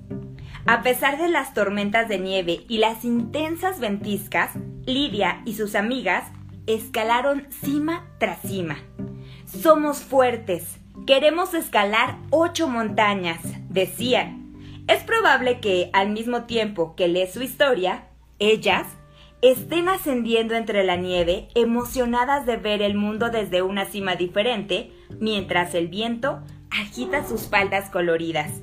A 0.67 0.83
pesar 0.83 1.17
de 1.17 1.29
las 1.29 1.55
tormentas 1.55 2.09
de 2.09 2.19
nieve 2.19 2.65
y 2.69 2.79
las 2.79 3.05
intensas 3.05 3.79
ventiscas, 3.79 4.51
Lidia 4.87 5.41
y 5.45 5.55
sus 5.55 5.77
amigas 5.77 6.25
escalaron 6.67 7.47
cima 7.63 8.09
tras 8.19 8.41
cima. 8.41 8.77
Somos 9.47 10.01
fuertes, 10.01 10.80
Queremos 11.07 11.55
escalar 11.55 12.19
ocho 12.31 12.69
montañas, 12.69 13.41
decían. 13.69 14.53
Es 14.87 15.03
probable 15.03 15.61
que, 15.61 15.91
al 15.93 16.11
mismo 16.11 16.45
tiempo 16.45 16.95
que 16.95 17.09
lee 17.09 17.27
su 17.27 17.43
historia, 17.43 18.09
ellas 18.39 18.87
estén 19.43 19.89
ascendiendo 19.89 20.55
entre 20.55 20.85
la 20.85 20.97
nieve, 20.97 21.49
emocionadas 21.55 22.45
de 22.47 22.57
ver 22.57 22.83
el 22.83 22.95
mundo 22.95 23.31
desde 23.31 23.63
una 23.63 23.87
cima 23.87 24.17
diferente, 24.17 24.93
mientras 25.19 25.75
el 25.75 25.89
viento 25.89 26.43
agita 26.71 27.27
sus 27.27 27.49
faldas 27.49 27.91
coloridas. 27.91 28.61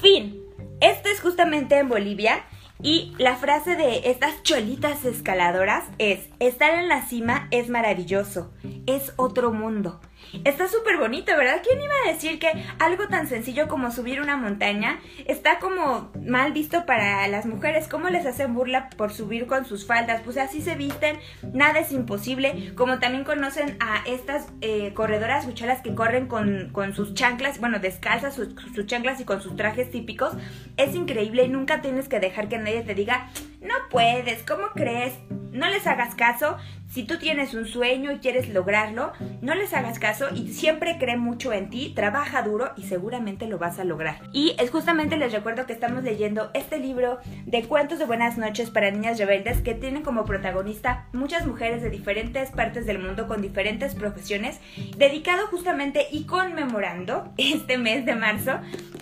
Fin. 0.00 0.42
Esto 0.80 1.08
es 1.08 1.20
justamente 1.20 1.78
en 1.78 1.88
Bolivia 1.88 2.44
y 2.82 3.14
la 3.18 3.36
frase 3.36 3.76
de 3.76 4.10
estas 4.10 4.42
cholitas 4.42 5.04
escaladoras 5.06 5.84
es, 5.98 6.28
estar 6.38 6.74
en 6.74 6.88
la 6.88 7.06
cima 7.06 7.48
es 7.50 7.70
maravilloso, 7.70 8.52
es 8.86 9.14
otro 9.16 9.52
mundo. 9.52 10.00
Está 10.44 10.68
súper 10.68 10.98
bonito, 10.98 11.36
¿verdad? 11.36 11.62
¿Quién 11.66 11.80
iba 11.80 11.94
a 12.04 12.12
decir 12.12 12.38
que 12.38 12.50
algo 12.78 13.08
tan 13.08 13.28
sencillo 13.28 13.68
como 13.68 13.90
subir 13.90 14.20
una 14.20 14.36
montaña 14.36 15.00
está 15.26 15.58
como 15.58 16.10
mal 16.24 16.52
visto 16.52 16.86
para 16.86 17.26
las 17.28 17.46
mujeres? 17.46 17.88
¿Cómo 17.88 18.08
les 18.08 18.26
hacen 18.26 18.54
burla 18.54 18.90
por 18.90 19.12
subir 19.12 19.46
con 19.46 19.64
sus 19.64 19.86
faldas? 19.86 20.22
Pues 20.22 20.36
así 20.36 20.60
se 20.60 20.74
visten, 20.74 21.18
nada 21.52 21.80
es 21.80 21.92
imposible. 21.92 22.72
Como 22.74 22.98
también 22.98 23.24
conocen 23.24 23.76
a 23.80 24.02
estas 24.06 24.48
eh, 24.60 24.92
corredoras 24.94 25.46
buchalas 25.46 25.82
que 25.82 25.94
corren 25.94 26.26
con, 26.26 26.94
sus 26.94 27.14
chanclas, 27.14 27.60
bueno, 27.60 27.78
descalzas 27.78 28.34
sus, 28.34 28.48
sus 28.74 28.86
chanclas 28.86 29.20
y 29.20 29.24
con 29.24 29.40
sus 29.42 29.56
trajes 29.56 29.90
típicos. 29.90 30.34
Es 30.76 30.94
increíble 30.94 31.44
y 31.44 31.48
nunca 31.48 31.80
tienes 31.80 32.08
que 32.08 32.20
dejar 32.20 32.48
que 32.48 32.58
nadie 32.58 32.82
te 32.82 32.94
diga, 32.94 33.30
no 33.60 33.74
puedes, 33.90 34.42
¿cómo 34.42 34.68
crees? 34.74 35.14
No 35.52 35.68
les 35.68 35.86
hagas 35.86 36.14
caso. 36.14 36.56
Si 36.96 37.04
tú 37.04 37.18
tienes 37.18 37.52
un 37.52 37.66
sueño 37.66 38.10
y 38.10 38.20
quieres 38.20 38.48
lograrlo, 38.48 39.12
no 39.42 39.54
les 39.54 39.74
hagas 39.74 39.98
caso 39.98 40.28
y 40.34 40.54
siempre 40.54 40.96
cree 40.98 41.18
mucho 41.18 41.52
en 41.52 41.68
ti, 41.68 41.92
trabaja 41.94 42.40
duro 42.40 42.70
y 42.74 42.84
seguramente 42.84 43.46
lo 43.46 43.58
vas 43.58 43.78
a 43.78 43.84
lograr. 43.84 44.22
Y 44.32 44.56
es 44.58 44.70
justamente 44.70 45.18
les 45.18 45.30
recuerdo 45.30 45.66
que 45.66 45.74
estamos 45.74 46.04
leyendo 46.04 46.50
este 46.54 46.78
libro 46.78 47.18
de 47.44 47.64
cuentos 47.64 47.98
de 47.98 48.06
buenas 48.06 48.38
noches 48.38 48.70
para 48.70 48.90
niñas 48.90 49.18
rebeldes 49.18 49.60
que 49.60 49.74
tienen 49.74 50.04
como 50.04 50.24
protagonista 50.24 51.04
muchas 51.12 51.46
mujeres 51.46 51.82
de 51.82 51.90
diferentes 51.90 52.50
partes 52.50 52.86
del 52.86 52.98
mundo 52.98 53.28
con 53.28 53.42
diferentes 53.42 53.94
profesiones, 53.94 54.58
dedicado 54.96 55.48
justamente 55.48 56.06
y 56.10 56.24
conmemorando 56.24 57.30
este 57.36 57.76
mes 57.76 58.06
de 58.06 58.14
marzo 58.14 58.52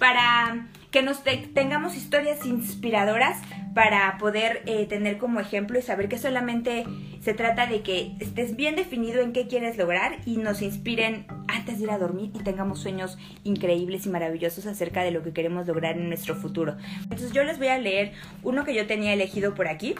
para 0.00 0.66
que 0.94 1.02
nos 1.02 1.24
tengamos 1.24 1.96
historias 1.96 2.46
inspiradoras 2.46 3.42
para 3.74 4.16
poder 4.16 4.62
eh, 4.66 4.86
tener 4.86 5.18
como 5.18 5.40
ejemplo 5.40 5.76
y 5.76 5.82
saber 5.82 6.08
que 6.08 6.18
solamente 6.18 6.84
se 7.20 7.34
trata 7.34 7.66
de 7.66 7.82
que 7.82 8.12
estés 8.20 8.54
bien 8.54 8.76
definido 8.76 9.20
en 9.20 9.32
qué 9.32 9.48
quieres 9.48 9.76
lograr 9.76 10.18
y 10.24 10.36
nos 10.36 10.62
inspiren 10.62 11.26
antes 11.48 11.78
de 11.78 11.86
ir 11.86 11.90
a 11.90 11.98
dormir 11.98 12.30
y 12.32 12.44
tengamos 12.44 12.78
sueños 12.78 13.18
increíbles 13.42 14.06
y 14.06 14.08
maravillosos 14.08 14.66
acerca 14.66 15.02
de 15.02 15.10
lo 15.10 15.24
que 15.24 15.32
queremos 15.32 15.66
lograr 15.66 15.96
en 15.96 16.06
nuestro 16.06 16.36
futuro. 16.36 16.76
Entonces 17.02 17.32
yo 17.32 17.42
les 17.42 17.58
voy 17.58 17.68
a 17.68 17.78
leer 17.78 18.12
uno 18.44 18.62
que 18.62 18.72
yo 18.72 18.86
tenía 18.86 19.14
elegido 19.14 19.56
por 19.56 19.66
aquí, 19.66 19.96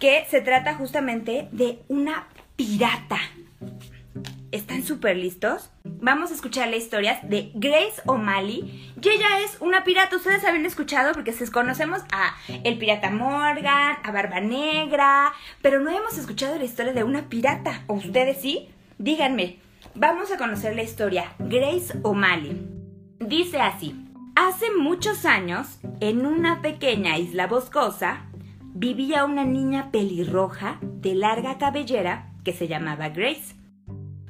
que 0.00 0.24
se 0.30 0.40
trata 0.40 0.74
justamente 0.74 1.48
de 1.52 1.80
una 1.88 2.28
pirata. 2.56 3.18
¿Están 4.50 4.82
súper 4.82 5.16
listos? 5.16 5.70
Vamos 5.84 6.30
a 6.30 6.34
escuchar 6.34 6.68
la 6.68 6.76
historia 6.76 7.20
de 7.22 7.52
Grace 7.54 8.02
O'Malley. 8.04 8.92
Y 9.00 9.08
ella 9.08 9.40
es 9.44 9.56
una 9.60 9.82
pirata. 9.82 10.16
Ustedes 10.16 10.44
habían 10.44 10.66
escuchado 10.66 11.12
porque 11.12 11.32
conocemos 11.50 12.02
a 12.12 12.34
el 12.62 12.76
pirata 12.76 13.10
Morgan, 13.10 13.96
a 14.02 14.12
Barba 14.12 14.40
Negra, 14.40 15.32
pero 15.62 15.80
no 15.80 15.90
hemos 15.90 16.18
escuchado 16.18 16.58
la 16.58 16.64
historia 16.64 16.92
de 16.92 17.02
una 17.02 17.30
pirata. 17.30 17.84
¿O 17.86 17.94
ustedes 17.94 18.42
sí? 18.42 18.68
Díganme. 18.98 19.58
Vamos 19.94 20.30
a 20.30 20.36
conocer 20.36 20.76
la 20.76 20.82
historia. 20.82 21.32
Grace 21.38 21.98
O'Malley. 22.02 22.66
Dice 23.20 23.58
así. 23.60 24.06
Hace 24.34 24.66
muchos 24.72 25.24
años, 25.24 25.78
en 26.00 26.26
una 26.26 26.62
pequeña 26.62 27.18
isla 27.18 27.46
boscosa, 27.46 28.26
vivía 28.74 29.24
una 29.24 29.44
niña 29.44 29.90
pelirroja 29.90 30.78
de 30.82 31.14
larga 31.14 31.58
cabellera 31.58 32.32
que 32.44 32.52
se 32.52 32.68
llamaba 32.68 33.10
Grace. 33.10 33.61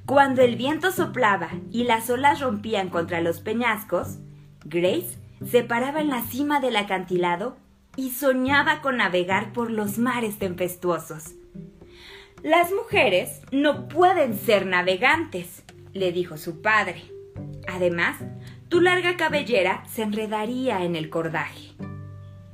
Cuando 0.07 0.43
el 0.43 0.57
viento 0.57 0.91
soplaba 0.91 1.51
y 1.71 1.85
las 1.85 2.11
olas 2.11 2.41
rompían 2.41 2.89
contra 2.89 3.21
los 3.21 3.41
peñascos, 3.41 4.19
Grace 4.65 5.19
se 5.49 5.63
paraba 5.63 6.01
en 6.01 6.09
la 6.09 6.23
cima 6.23 6.61
del 6.61 6.77
acantilado 6.77 7.57
y 7.97 8.11
soñaba 8.11 8.81
con 8.81 8.97
navegar 8.97 9.53
por 9.53 9.71
los 9.71 9.99
mares 9.99 10.39
tempestuosos. 10.39 11.35
Las 12.43 12.73
mujeres 12.73 13.43
no 13.53 13.87
pueden 13.87 14.37
ser 14.37 14.67
navegantes, 14.67 15.63
le 15.93 16.11
dijo 16.11 16.37
su 16.37 16.61
padre. 16.63 17.05
Además, 17.69 18.17
tu 18.69 18.81
larga 18.81 19.17
cabellera 19.17 19.85
se 19.89 20.03
enredaría 20.03 20.85
en 20.85 20.97
el 20.97 21.11
cordaje. 21.11 21.75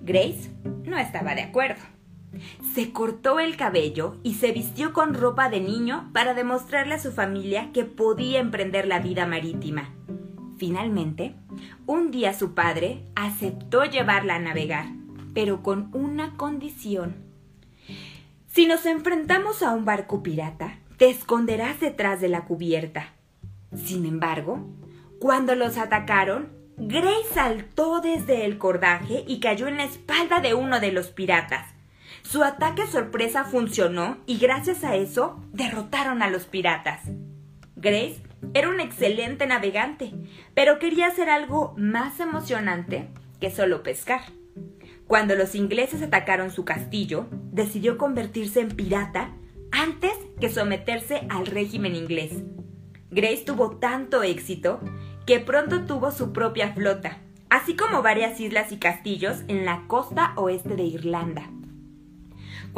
Grace 0.02 0.50
no 0.84 0.98
estaba 0.98 1.34
de 1.34 1.42
acuerdo. 1.42 1.82
Se 2.78 2.92
cortó 2.92 3.40
el 3.40 3.56
cabello 3.56 4.18
y 4.22 4.34
se 4.34 4.52
vistió 4.52 4.92
con 4.92 5.12
ropa 5.12 5.48
de 5.48 5.58
niño 5.58 6.10
para 6.12 6.32
demostrarle 6.32 6.94
a 6.94 7.00
su 7.00 7.10
familia 7.10 7.72
que 7.72 7.84
podía 7.84 8.38
emprender 8.38 8.86
la 8.86 9.00
vida 9.00 9.26
marítima. 9.26 9.92
Finalmente, 10.58 11.34
un 11.86 12.12
día 12.12 12.34
su 12.34 12.54
padre 12.54 13.02
aceptó 13.16 13.84
llevarla 13.84 14.36
a 14.36 14.38
navegar, 14.38 14.86
pero 15.34 15.64
con 15.64 15.90
una 15.92 16.36
condición. 16.36 17.16
Si 18.46 18.66
nos 18.66 18.86
enfrentamos 18.86 19.64
a 19.64 19.72
un 19.72 19.84
barco 19.84 20.22
pirata, 20.22 20.78
te 20.98 21.10
esconderás 21.10 21.80
detrás 21.80 22.20
de 22.20 22.28
la 22.28 22.44
cubierta. 22.44 23.08
Sin 23.74 24.06
embargo, 24.06 24.60
cuando 25.18 25.56
los 25.56 25.78
atacaron, 25.78 26.52
Grace 26.76 27.26
saltó 27.34 28.00
desde 28.00 28.44
el 28.44 28.56
cordaje 28.56 29.24
y 29.26 29.40
cayó 29.40 29.66
en 29.66 29.78
la 29.78 29.84
espalda 29.84 30.38
de 30.38 30.54
uno 30.54 30.78
de 30.78 30.92
los 30.92 31.08
piratas. 31.08 31.74
Su 32.30 32.44
ataque 32.44 32.86
sorpresa 32.86 33.44
funcionó 33.44 34.18
y 34.26 34.36
gracias 34.36 34.84
a 34.84 34.96
eso 34.96 35.42
derrotaron 35.54 36.20
a 36.20 36.28
los 36.28 36.44
piratas. 36.44 37.00
Grace 37.74 38.20
era 38.52 38.68
un 38.68 38.80
excelente 38.80 39.46
navegante, 39.46 40.12
pero 40.52 40.78
quería 40.78 41.06
hacer 41.06 41.30
algo 41.30 41.72
más 41.78 42.20
emocionante 42.20 43.08
que 43.40 43.50
solo 43.50 43.82
pescar. 43.82 44.20
Cuando 45.06 45.36
los 45.36 45.54
ingleses 45.54 46.02
atacaron 46.02 46.50
su 46.50 46.66
castillo, 46.66 47.28
decidió 47.50 47.96
convertirse 47.96 48.60
en 48.60 48.76
pirata 48.76 49.30
antes 49.72 50.12
que 50.38 50.50
someterse 50.50 51.26
al 51.30 51.46
régimen 51.46 51.96
inglés. 51.96 52.42
Grace 53.10 53.44
tuvo 53.46 53.78
tanto 53.78 54.22
éxito 54.22 54.80
que 55.24 55.40
pronto 55.40 55.86
tuvo 55.86 56.10
su 56.10 56.34
propia 56.34 56.74
flota, 56.74 57.22
así 57.48 57.74
como 57.74 58.02
varias 58.02 58.38
islas 58.38 58.70
y 58.70 58.76
castillos 58.76 59.44
en 59.48 59.64
la 59.64 59.84
costa 59.86 60.34
oeste 60.36 60.76
de 60.76 60.82
Irlanda. 60.82 61.48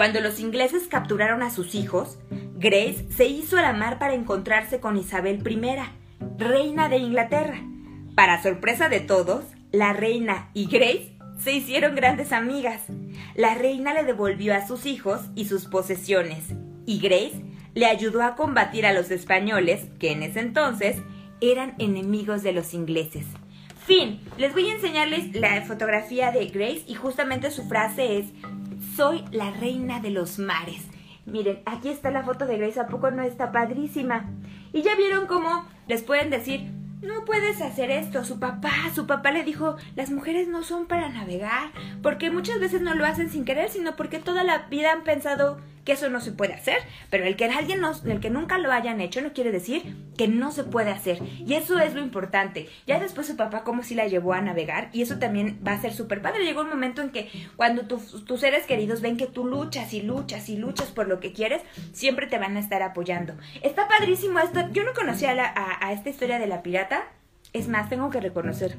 Cuando 0.00 0.22
los 0.22 0.40
ingleses 0.40 0.88
capturaron 0.88 1.42
a 1.42 1.50
sus 1.50 1.74
hijos, 1.74 2.16
Grace 2.56 3.04
se 3.14 3.26
hizo 3.26 3.58
a 3.58 3.60
la 3.60 3.74
mar 3.74 3.98
para 3.98 4.14
encontrarse 4.14 4.80
con 4.80 4.96
Isabel 4.96 5.46
I, 5.46 6.38
reina 6.38 6.88
de 6.88 6.96
Inglaterra. 6.96 7.60
Para 8.14 8.42
sorpresa 8.42 8.88
de 8.88 9.00
todos, 9.00 9.44
la 9.72 9.92
reina 9.92 10.48
y 10.54 10.68
Grace 10.68 11.18
se 11.38 11.52
hicieron 11.52 11.96
grandes 11.96 12.32
amigas. 12.32 12.80
La 13.34 13.54
reina 13.54 13.92
le 13.92 14.04
devolvió 14.04 14.54
a 14.54 14.66
sus 14.66 14.86
hijos 14.86 15.20
y 15.34 15.44
sus 15.44 15.66
posesiones, 15.66 16.54
y 16.86 16.98
Grace 16.98 17.44
le 17.74 17.84
ayudó 17.84 18.22
a 18.22 18.36
combatir 18.36 18.86
a 18.86 18.94
los 18.94 19.10
españoles, 19.10 19.88
que 19.98 20.12
en 20.12 20.22
ese 20.22 20.40
entonces 20.40 20.96
eran 21.42 21.74
enemigos 21.78 22.42
de 22.42 22.52
los 22.52 22.72
ingleses. 22.72 23.26
Fin, 23.86 24.20
les 24.38 24.54
voy 24.54 24.70
a 24.70 24.74
enseñarles 24.76 25.34
la 25.34 25.60
fotografía 25.60 26.30
de 26.30 26.46
Grace 26.46 26.84
y 26.86 26.94
justamente 26.94 27.50
su 27.50 27.68
frase 27.68 28.18
es 28.18 28.26
soy 29.00 29.24
la 29.30 29.50
reina 29.50 29.98
de 29.98 30.10
los 30.10 30.38
mares. 30.38 30.82
Miren, 31.24 31.62
aquí 31.64 31.88
está 31.88 32.10
la 32.10 32.22
foto 32.22 32.44
de 32.44 32.58
Grace, 32.58 32.78
¿a 32.78 32.86
poco 32.86 33.10
no 33.10 33.22
está 33.22 33.50
padrísima? 33.50 34.28
Y 34.74 34.82
ya 34.82 34.94
vieron 34.94 35.26
cómo 35.26 35.64
les 35.88 36.02
pueden 36.02 36.28
decir, 36.28 36.70
no 37.00 37.24
puedes 37.24 37.62
hacer 37.62 37.90
esto. 37.90 38.26
Su 38.26 38.38
papá, 38.38 38.70
su 38.94 39.06
papá 39.06 39.30
le 39.30 39.42
dijo, 39.42 39.76
las 39.96 40.10
mujeres 40.10 40.48
no 40.48 40.62
son 40.64 40.84
para 40.84 41.08
navegar, 41.08 41.70
porque 42.02 42.30
muchas 42.30 42.60
veces 42.60 42.82
no 42.82 42.92
lo 42.92 43.06
hacen 43.06 43.30
sin 43.30 43.46
querer, 43.46 43.70
sino 43.70 43.96
porque 43.96 44.18
toda 44.18 44.44
la 44.44 44.66
vida 44.68 44.92
han 44.92 45.02
pensado 45.02 45.56
que 45.84 45.92
eso 45.92 46.10
no 46.10 46.20
se 46.20 46.32
puede 46.32 46.54
hacer, 46.54 46.78
pero 47.10 47.24
el 47.24 47.36
que 47.36 47.46
alguien 47.46 47.82
el 48.04 48.20
que 48.20 48.30
nunca 48.30 48.58
lo 48.58 48.72
hayan 48.72 49.00
hecho 49.00 49.20
no 49.20 49.32
quiere 49.32 49.50
decir 49.50 49.96
que 50.16 50.28
no 50.28 50.52
se 50.52 50.64
puede 50.64 50.90
hacer. 50.90 51.18
Y 51.46 51.54
eso 51.54 51.78
es 51.78 51.94
lo 51.94 52.00
importante. 52.00 52.68
Ya 52.86 53.00
después 53.00 53.26
su 53.26 53.36
papá 53.36 53.64
como 53.64 53.82
si 53.82 53.94
la 53.94 54.06
llevó 54.06 54.32
a 54.32 54.40
navegar 54.40 54.90
y 54.92 55.02
eso 55.02 55.18
también 55.18 55.60
va 55.66 55.72
a 55.72 55.80
ser 55.80 55.92
súper 55.92 56.22
padre. 56.22 56.44
Llegó 56.44 56.62
un 56.62 56.68
momento 56.68 57.02
en 57.02 57.10
que 57.10 57.30
cuando 57.56 57.86
tus 57.86 58.40
seres 58.40 58.66
queridos 58.66 59.00
ven 59.00 59.16
que 59.16 59.26
tú 59.26 59.44
luchas 59.44 59.92
y 59.94 60.02
luchas 60.02 60.48
y 60.48 60.56
luchas 60.56 60.88
por 60.88 61.08
lo 61.08 61.20
que 61.20 61.32
quieres, 61.32 61.62
siempre 61.92 62.26
te 62.26 62.38
van 62.38 62.56
a 62.56 62.60
estar 62.60 62.82
apoyando. 62.82 63.34
Está 63.62 63.88
padrísimo 63.88 64.38
esto. 64.38 64.68
Yo 64.72 64.84
no 64.84 64.92
conocía 64.94 65.30
a 65.54 65.92
esta 65.92 66.10
historia 66.10 66.38
de 66.38 66.46
la 66.46 66.62
pirata. 66.62 67.04
Es 67.52 67.68
más, 67.68 67.88
tengo 67.88 68.10
que 68.10 68.20
reconocer 68.20 68.76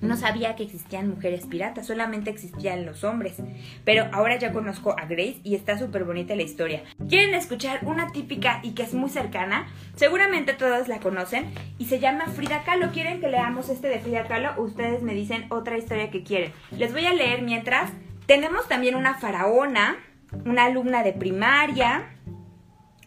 no 0.00 0.16
sabía 0.16 0.56
que 0.56 0.62
existían 0.62 1.08
mujeres 1.08 1.46
piratas, 1.46 1.86
solamente 1.86 2.30
existían 2.30 2.86
los 2.86 3.04
hombres. 3.04 3.36
Pero 3.84 4.06
ahora 4.12 4.38
ya 4.38 4.52
conozco 4.52 4.94
a 4.98 5.06
Grace 5.06 5.40
y 5.44 5.54
está 5.54 5.78
súper 5.78 6.04
bonita 6.04 6.34
la 6.34 6.42
historia. 6.42 6.82
¿Quieren 7.08 7.34
escuchar 7.34 7.80
una 7.82 8.12
típica 8.12 8.60
y 8.62 8.72
que 8.72 8.82
es 8.82 8.94
muy 8.94 9.10
cercana? 9.10 9.68
Seguramente 9.96 10.52
todos 10.52 10.88
la 10.88 11.00
conocen 11.00 11.50
y 11.78 11.86
se 11.86 12.00
llama 12.00 12.26
Frida 12.26 12.62
Kahlo. 12.64 12.92
¿Quieren 12.92 13.20
que 13.20 13.28
leamos 13.28 13.68
este 13.68 13.88
de 13.88 13.98
Frida 13.98 14.26
Kahlo? 14.26 14.60
Ustedes 14.60 15.02
me 15.02 15.14
dicen 15.14 15.46
otra 15.50 15.76
historia 15.76 16.10
que 16.10 16.22
quieren. 16.22 16.52
Les 16.76 16.92
voy 16.92 17.06
a 17.06 17.14
leer 17.14 17.42
mientras. 17.42 17.90
Tenemos 18.26 18.68
también 18.68 18.94
una 18.94 19.14
faraona, 19.14 19.96
una 20.44 20.66
alumna 20.66 21.02
de 21.02 21.12
primaria, 21.12 22.10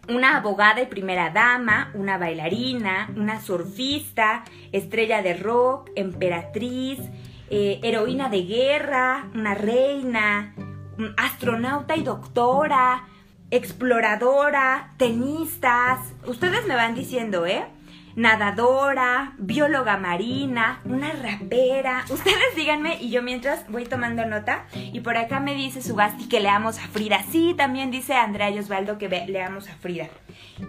una 0.09 0.37
abogada 0.37 0.81
y 0.81 0.87
primera 0.87 1.29
dama, 1.29 1.91
una 1.93 2.17
bailarina, 2.17 3.09
una 3.15 3.41
surfista, 3.41 4.43
estrella 4.71 5.21
de 5.21 5.35
rock, 5.35 5.91
emperatriz, 5.95 6.99
eh, 7.49 7.79
heroína 7.83 8.29
de 8.29 8.43
guerra, 8.43 9.29
una 9.33 9.53
reina, 9.53 10.53
astronauta 11.17 11.95
y 11.95 12.03
doctora, 12.03 13.07
exploradora, 13.51 14.93
tenistas. 14.97 15.99
Ustedes 16.27 16.65
me 16.67 16.75
van 16.75 16.95
diciendo, 16.95 17.45
¿eh? 17.45 17.65
Nadadora, 18.15 19.33
bióloga 19.37 19.97
marina, 19.97 20.81
una 20.85 21.11
rapera. 21.11 22.05
Ustedes 22.09 22.55
díganme 22.55 22.97
y 23.01 23.09
yo 23.09 23.21
mientras 23.21 23.69
voy 23.69 23.85
tomando 23.85 24.25
nota. 24.25 24.65
Y 24.73 24.99
por 25.01 25.17
acá 25.17 25.39
me 25.39 25.55
dice 25.55 25.81
Subasti 25.81 26.27
que 26.27 26.39
leamos 26.39 26.79
a 26.79 26.87
Frida. 26.87 27.23
Sí, 27.31 27.53
también 27.57 27.91
dice 27.91 28.13
Andrea 28.13 28.49
y 28.49 28.59
Osvaldo 28.59 28.97
que 28.97 29.09
leamos 29.09 29.69
a 29.69 29.75
Frida. 29.75 30.09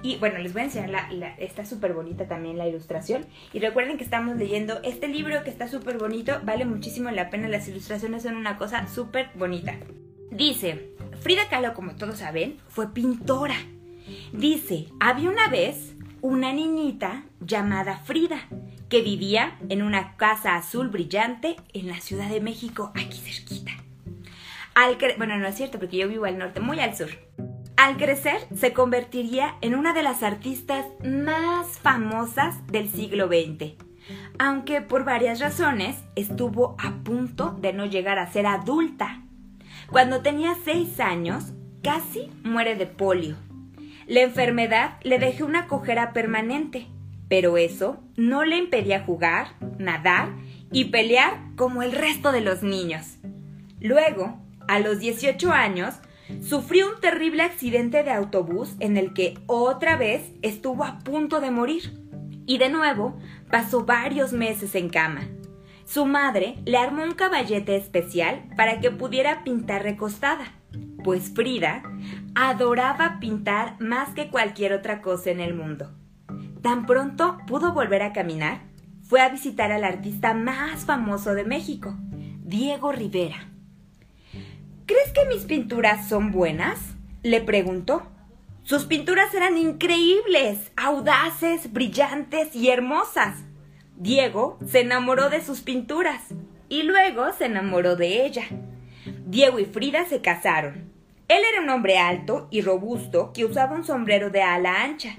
Y 0.03 0.17
bueno, 0.17 0.39
les 0.39 0.53
voy 0.53 0.63
a 0.63 0.65
enseñar, 0.67 0.91
la, 1.13 1.35
está 1.39 1.65
súper 1.65 1.93
bonita 1.93 2.27
también 2.27 2.59
la 2.59 2.67
ilustración. 2.67 3.27
Y 3.53 3.61
recuerden 3.61 3.99
que 3.99 4.05
estamos 4.05 4.37
leyendo 4.37 4.81
este 4.83 5.09
libro 5.09 5.43
que 5.45 5.51
está 5.51 5.69
súper 5.69 5.99
bonito, 5.99 6.41
vale 6.45 6.65
muchísimo 6.65 7.11
la 7.11 7.31
pena, 7.31 7.49
las 7.49 7.69
ilustraciones 7.69 8.23
son 8.23 8.37
una 8.37 8.57
cosa 8.57 8.87
súper 8.87 9.31
bonita. 9.35 9.77
Dice, 10.31 10.91
Frida 11.21 11.49
Kahlo, 11.49 11.75
como 11.75 11.97
todos 11.97 12.19
saben, 12.19 12.59
fue 12.69 12.93
pintora. 12.93 13.57
Dice, 14.33 14.87
había 15.01 15.31
una 15.31 15.49
vez 15.49 15.95
una 16.25 16.55
niñita 16.55 17.25
llamada 17.39 17.99
Frida 17.99 18.49
que 18.89 19.03
vivía 19.03 19.59
en 19.69 19.83
una 19.83 20.17
casa 20.17 20.57
azul 20.57 20.89
brillante 20.89 21.57
en 21.75 21.87
la 21.87 22.01
Ciudad 22.01 22.31
de 22.31 22.41
México, 22.41 22.93
aquí 22.95 23.19
cerquita. 23.19 23.73
Al 24.75 24.97
bueno, 25.19 25.37
no 25.37 25.47
es 25.47 25.55
cierto 25.55 25.79
porque 25.79 25.99
yo 25.99 26.09
vivo 26.09 26.25
al 26.25 26.39
norte, 26.39 26.61
muy 26.61 26.81
al 26.81 26.97
sur. 26.97 27.11
Al 27.77 27.99
crecer 27.99 28.39
se 28.57 28.73
convertiría 28.73 29.57
en 29.61 29.75
una 29.75 29.93
de 29.93 30.03
las 30.03 30.23
artistas 30.23 30.87
más 31.05 31.79
famosas 31.81 32.67
del 32.69 32.89
siglo 32.89 33.27
XX, 33.27 33.75
aunque 34.39 34.81
por 34.81 35.05
varias 35.05 35.41
razones 35.41 36.03
estuvo 36.17 36.75
a 36.79 37.05
punto 37.05 37.55
de 37.61 37.75
no 37.75 37.85
llegar 37.85 38.19
a 38.19 38.33
ser 38.33 38.47
adulta. 38.47 39.21
Cuando 39.91 40.23
tenía 40.23 40.55
seis 40.65 41.01
años, 41.01 41.53
casi 41.83 42.31
muere 42.43 42.77
de 42.77 42.87
polio. 42.87 43.37
La 44.07 44.21
enfermedad 44.21 44.99
le 45.03 45.19
dejó 45.19 45.47
una 45.47 45.67
cojera 45.67 46.13
permanente, 46.13 46.89
pero 47.29 47.57
eso 47.57 48.03
no 48.17 48.45
le 48.45 48.57
impedía 48.57 49.01
jugar, 49.01 49.49
nadar 49.79 50.31
y 50.71 50.87
pelear 50.87 51.41
como 51.57 51.83
el 51.83 51.93
resto 51.93 52.33
de 52.33 52.41
los 52.41 52.63
niños. 52.63 53.17
Luego, 53.81 54.39
a 54.69 54.79
los 54.79 54.99
18 54.99 55.53
años, 55.53 55.95
sufrió 56.43 56.89
un 56.89 57.01
terrible 57.01 57.43
accidente 57.43 58.03
de 58.03 58.11
autobús 58.11 58.75
en 58.81 58.97
el 58.97 59.13
que 59.15 59.39
otra 59.47 59.97
vez 59.97 60.31
estuvo 60.43 60.85
a 60.85 60.99
punto 60.99 61.41
de 61.41 61.51
morir. 61.51 61.93
Y 62.47 62.59
de 62.59 62.69
nuevo 62.69 63.17
pasó 63.51 63.85
varios 63.85 64.33
meses 64.33 64.75
en 64.75 64.91
cama. 64.91 65.23
Su 65.87 66.07
madre 66.07 66.57
le 66.65 66.77
armó 66.77 67.03
un 67.05 67.13
caballete 67.13 67.77
especial 67.77 68.45
para 68.57 68.81
que 68.81 68.91
pudiera 68.91 69.45
pintar 69.45 69.83
recostada, 69.83 70.53
pues 71.03 71.31
Frida 71.35 71.83
adoraba 72.35 73.19
pintar 73.21 73.81
más 73.81 74.11
que 74.11 74.29
cualquier 74.29 74.73
otra 74.73 75.01
cosa 75.01 75.31
en 75.31 75.41
el 75.41 75.55
mundo. 75.55 75.91
Tan 76.63 76.87
pronto 76.87 77.39
pudo 77.47 77.73
volver 77.73 78.03
a 78.03 78.13
caminar, 78.13 78.63
fue 79.03 79.21
a 79.21 79.29
visitar 79.29 79.71
al 79.71 79.85
artista 79.85 80.35
más 80.35 80.85
famoso 80.85 81.35
de 81.35 81.45
México, 81.45 81.95
Diego 82.43 82.91
Rivera. 82.91 83.49
¿Crees 84.87 85.13
que 85.13 85.27
mis 85.27 85.45
pinturas 85.45 86.09
son 86.09 86.31
buenas? 86.31 86.79
le 87.23 87.41
preguntó. 87.41 88.03
Sus 88.65 88.85
pinturas 88.85 89.33
eran 89.35 89.57
increíbles, 89.57 90.73
audaces, 90.77 91.73
brillantes 91.73 92.55
y 92.55 92.71
hermosas. 92.71 93.45
Diego 93.97 94.59
se 94.67 94.81
enamoró 94.81 95.31
de 95.31 95.43
sus 95.43 95.61
pinturas 95.61 96.23
y 96.69 96.83
luego 96.83 97.33
se 97.33 97.47
enamoró 97.47 97.97
de 97.97 98.27
ella. 98.27 98.45
Diego 99.27 99.59
y 99.59 99.67
Frida 99.67 100.07
se 100.07 100.21
casaron. 100.21 100.94
Él 101.29 101.43
era 101.51 101.63
un 101.63 101.71
hombre 101.71 101.99
alto 101.99 102.49
y 102.51 102.61
robusto 102.61 103.33
que 103.33 103.45
usaba 103.45 103.75
un 103.75 103.85
sombrero 103.85 104.31
de 104.31 104.43
ala 104.43 104.83
ancha. 104.83 105.17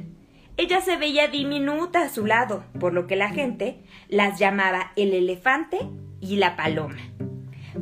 Ella 0.57 0.79
se 0.81 0.97
veía 0.97 1.27
diminuta 1.27 2.03
a 2.03 2.09
su 2.09 2.25
lado, 2.25 2.63
por 2.79 2.93
lo 2.93 3.07
que 3.07 3.15
la 3.15 3.29
gente 3.29 3.79
las 4.07 4.39
llamaba 4.39 4.91
el 4.95 5.13
elefante 5.13 5.79
y 6.21 6.38
la 6.38 6.55
paloma. 6.55 7.01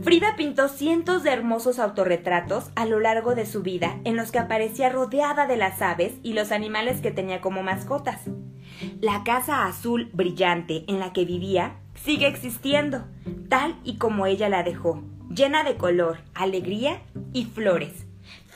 Frida 0.01 0.35
pintó 0.35 0.69
cientos 0.69 1.23
de 1.23 1.31
hermosos 1.31 1.77
autorretratos 1.79 2.71
a 2.75 2.85
lo 2.85 2.99
largo 2.99 3.35
de 3.35 3.45
su 3.45 3.61
vida 3.61 3.99
en 4.05 4.15
los 4.15 4.31
que 4.31 4.39
aparecía 4.39 4.89
rodeada 4.89 5.45
de 5.45 5.57
las 5.57 5.81
aves 5.81 6.13
y 6.23 6.33
los 6.33 6.51
animales 6.51 6.99
que 7.01 7.11
tenía 7.11 7.41
como 7.41 7.61
mascotas. 7.61 8.21
La 9.01 9.23
casa 9.23 9.67
azul 9.67 10.09
brillante 10.13 10.83
en 10.87 10.99
la 10.99 11.13
que 11.13 11.25
vivía 11.25 11.75
sigue 11.93 12.27
existiendo, 12.27 13.03
tal 13.49 13.75
y 13.83 13.97
como 13.97 14.25
ella 14.25 14.49
la 14.49 14.63
dejó, 14.63 15.03
llena 15.29 15.63
de 15.63 15.75
color, 15.75 16.19
alegría 16.33 17.01
y 17.33 17.45
flores. 17.45 18.07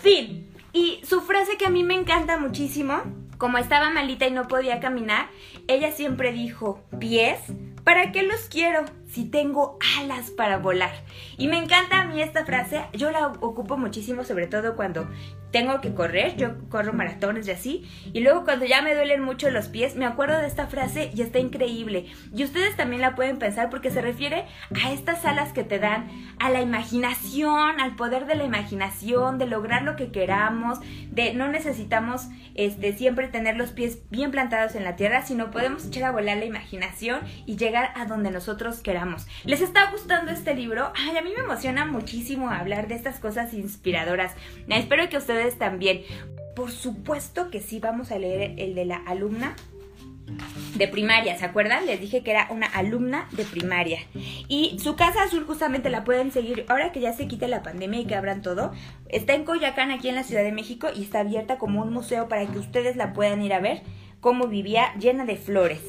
Fin. 0.01 0.51
Y 0.73 1.01
su 1.03 1.21
frase 1.21 1.57
que 1.57 1.65
a 1.65 1.69
mí 1.69 1.83
me 1.83 1.95
encanta 1.95 2.37
muchísimo, 2.37 3.01
como 3.37 3.57
estaba 3.57 3.89
malita 3.89 4.27
y 4.27 4.31
no 4.31 4.47
podía 4.47 4.79
caminar, 4.79 5.29
ella 5.67 5.91
siempre 5.91 6.31
dijo, 6.31 6.83
pies, 6.99 7.39
¿para 7.83 8.11
qué 8.11 8.23
los 8.23 8.41
quiero 8.49 8.85
si 9.17 9.25
tengo 9.25 9.79
alas 9.97 10.29
para 10.29 10.59
volar? 10.59 10.91
Y 11.39 11.47
me 11.47 11.57
encanta 11.57 12.01
a 12.01 12.05
mí 12.05 12.21
esta 12.21 12.45
frase, 12.45 12.83
yo 12.93 13.09
la 13.09 13.29
ocupo 13.29 13.75
muchísimo, 13.75 14.23
sobre 14.23 14.45
todo 14.45 14.75
cuando 14.75 15.09
tengo 15.51 15.81
que 15.81 15.95
correr, 15.95 16.35
yo 16.35 16.69
corro 16.69 16.93
maratones 16.93 17.47
y 17.47 17.51
así, 17.51 17.89
y 18.13 18.19
luego 18.19 18.43
cuando 18.43 18.65
ya 18.65 18.83
me 18.83 18.93
duelen 18.93 19.23
mucho 19.23 19.49
los 19.49 19.69
pies, 19.69 19.95
me 19.95 20.05
acuerdo 20.05 20.37
de 20.37 20.45
esta 20.45 20.67
frase 20.67 21.09
y 21.15 21.21
está 21.21 21.39
increíble. 21.39 22.05
Y 22.31 22.43
ustedes 22.43 22.75
también 22.75 23.01
la 23.01 23.15
pueden 23.15 23.39
pensar 23.39 23.71
porque 23.71 23.89
se 23.89 24.01
refiere 24.01 24.45
a 24.83 24.91
estas 24.91 25.25
alas 25.25 25.53
que 25.53 25.63
te 25.63 25.79
dan, 25.79 26.09
a 26.39 26.51
la 26.51 26.61
imaginación, 26.61 27.79
al 27.79 27.95
poder 27.95 28.27
de 28.27 28.35
la 28.35 28.43
imaginación, 28.43 29.39
de 29.39 29.47
lograr 29.47 29.81
lo 29.81 29.95
que 29.95 30.11
queramos, 30.11 30.79
de 31.09 31.33
no 31.33 31.47
necesitamos 31.47 32.27
este, 32.53 32.93
siempre 32.93 33.27
tener 33.27 33.55
los 33.55 33.71
pies 33.71 33.99
bien 34.11 34.29
plantados 34.29 34.75
en 34.75 34.83
la 34.83 34.95
tierra, 34.95 35.23
sino 35.23 35.49
podemos 35.49 35.87
echar 35.87 36.03
a 36.03 36.11
volar 36.11 36.37
la 36.37 36.45
imaginación 36.45 37.21
y 37.47 37.55
llegar 37.55 37.93
a 37.95 38.05
donde 38.05 38.29
nosotros 38.29 38.79
queramos. 38.81 39.06
¿Les 39.45 39.61
está 39.61 39.91
gustando 39.91 40.31
este 40.31 40.53
libro? 40.53 40.91
Ay, 40.95 41.17
a 41.17 41.21
mí 41.21 41.31
me 41.35 41.43
emociona 41.43 41.85
muchísimo 41.85 42.49
hablar 42.49 42.87
de 42.87 42.95
estas 42.95 43.19
cosas 43.19 43.53
inspiradoras. 43.53 44.33
Espero 44.67 45.07
que 45.09 45.17
ustedes 45.17 45.57
también. 45.57 46.03
Por 46.55 46.71
supuesto 46.71 47.51
que 47.51 47.61
sí, 47.61 47.79
vamos 47.79 48.11
a 48.11 48.17
leer 48.17 48.55
el 48.57 48.73
de 48.73 48.85
la 48.85 48.97
alumna 48.97 49.55
de 50.75 50.87
primaria, 50.87 51.37
¿se 51.37 51.45
acuerdan? 51.45 51.85
Les 51.85 52.01
dije 52.01 52.21
que 52.21 52.31
era 52.31 52.47
una 52.49 52.67
alumna 52.67 53.27
de 53.31 53.45
primaria. 53.45 53.99
Y 54.47 54.77
su 54.79 54.95
casa 54.95 55.23
azul 55.23 55.45
justamente 55.45 55.89
la 55.89 56.03
pueden 56.03 56.31
seguir 56.31 56.65
ahora 56.67 56.91
que 56.91 56.99
ya 56.99 57.13
se 57.13 57.27
quite 57.27 57.47
la 57.47 57.63
pandemia 57.63 58.01
y 58.01 58.05
que 58.05 58.15
abran 58.15 58.41
todo. 58.41 58.71
Está 59.07 59.33
en 59.33 59.45
Coyacán, 59.45 59.91
aquí 59.91 60.09
en 60.09 60.15
la 60.15 60.23
Ciudad 60.23 60.43
de 60.43 60.51
México, 60.51 60.87
y 60.93 61.03
está 61.03 61.21
abierta 61.21 61.57
como 61.57 61.81
un 61.81 61.93
museo 61.93 62.27
para 62.27 62.45
que 62.45 62.59
ustedes 62.59 62.95
la 62.95 63.13
puedan 63.13 63.41
ir 63.41 63.53
a 63.53 63.59
ver 63.59 63.83
cómo 64.19 64.47
vivía 64.47 64.93
llena 64.99 65.25
de 65.25 65.37
flores. 65.37 65.81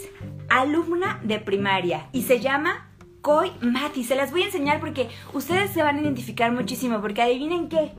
Alumna 0.49 1.21
de 1.25 1.39
primaria 1.41 2.09
y 2.13 2.23
se 2.23 2.41
llama 2.41 2.88
Coy 3.29 3.53
Mati. 3.61 4.05
Se 4.05 4.17
las 4.17 4.31
voy 4.31 4.41
a 4.41 4.47
enseñar 4.47 4.81
porque 4.81 5.11
ustedes 5.35 5.71
se 5.73 5.83
van 5.83 5.99
a 5.99 6.01
identificar 6.01 6.51
muchísimo 6.51 7.03
porque 7.03 7.21
adivinen 7.21 7.69
qué 7.69 7.93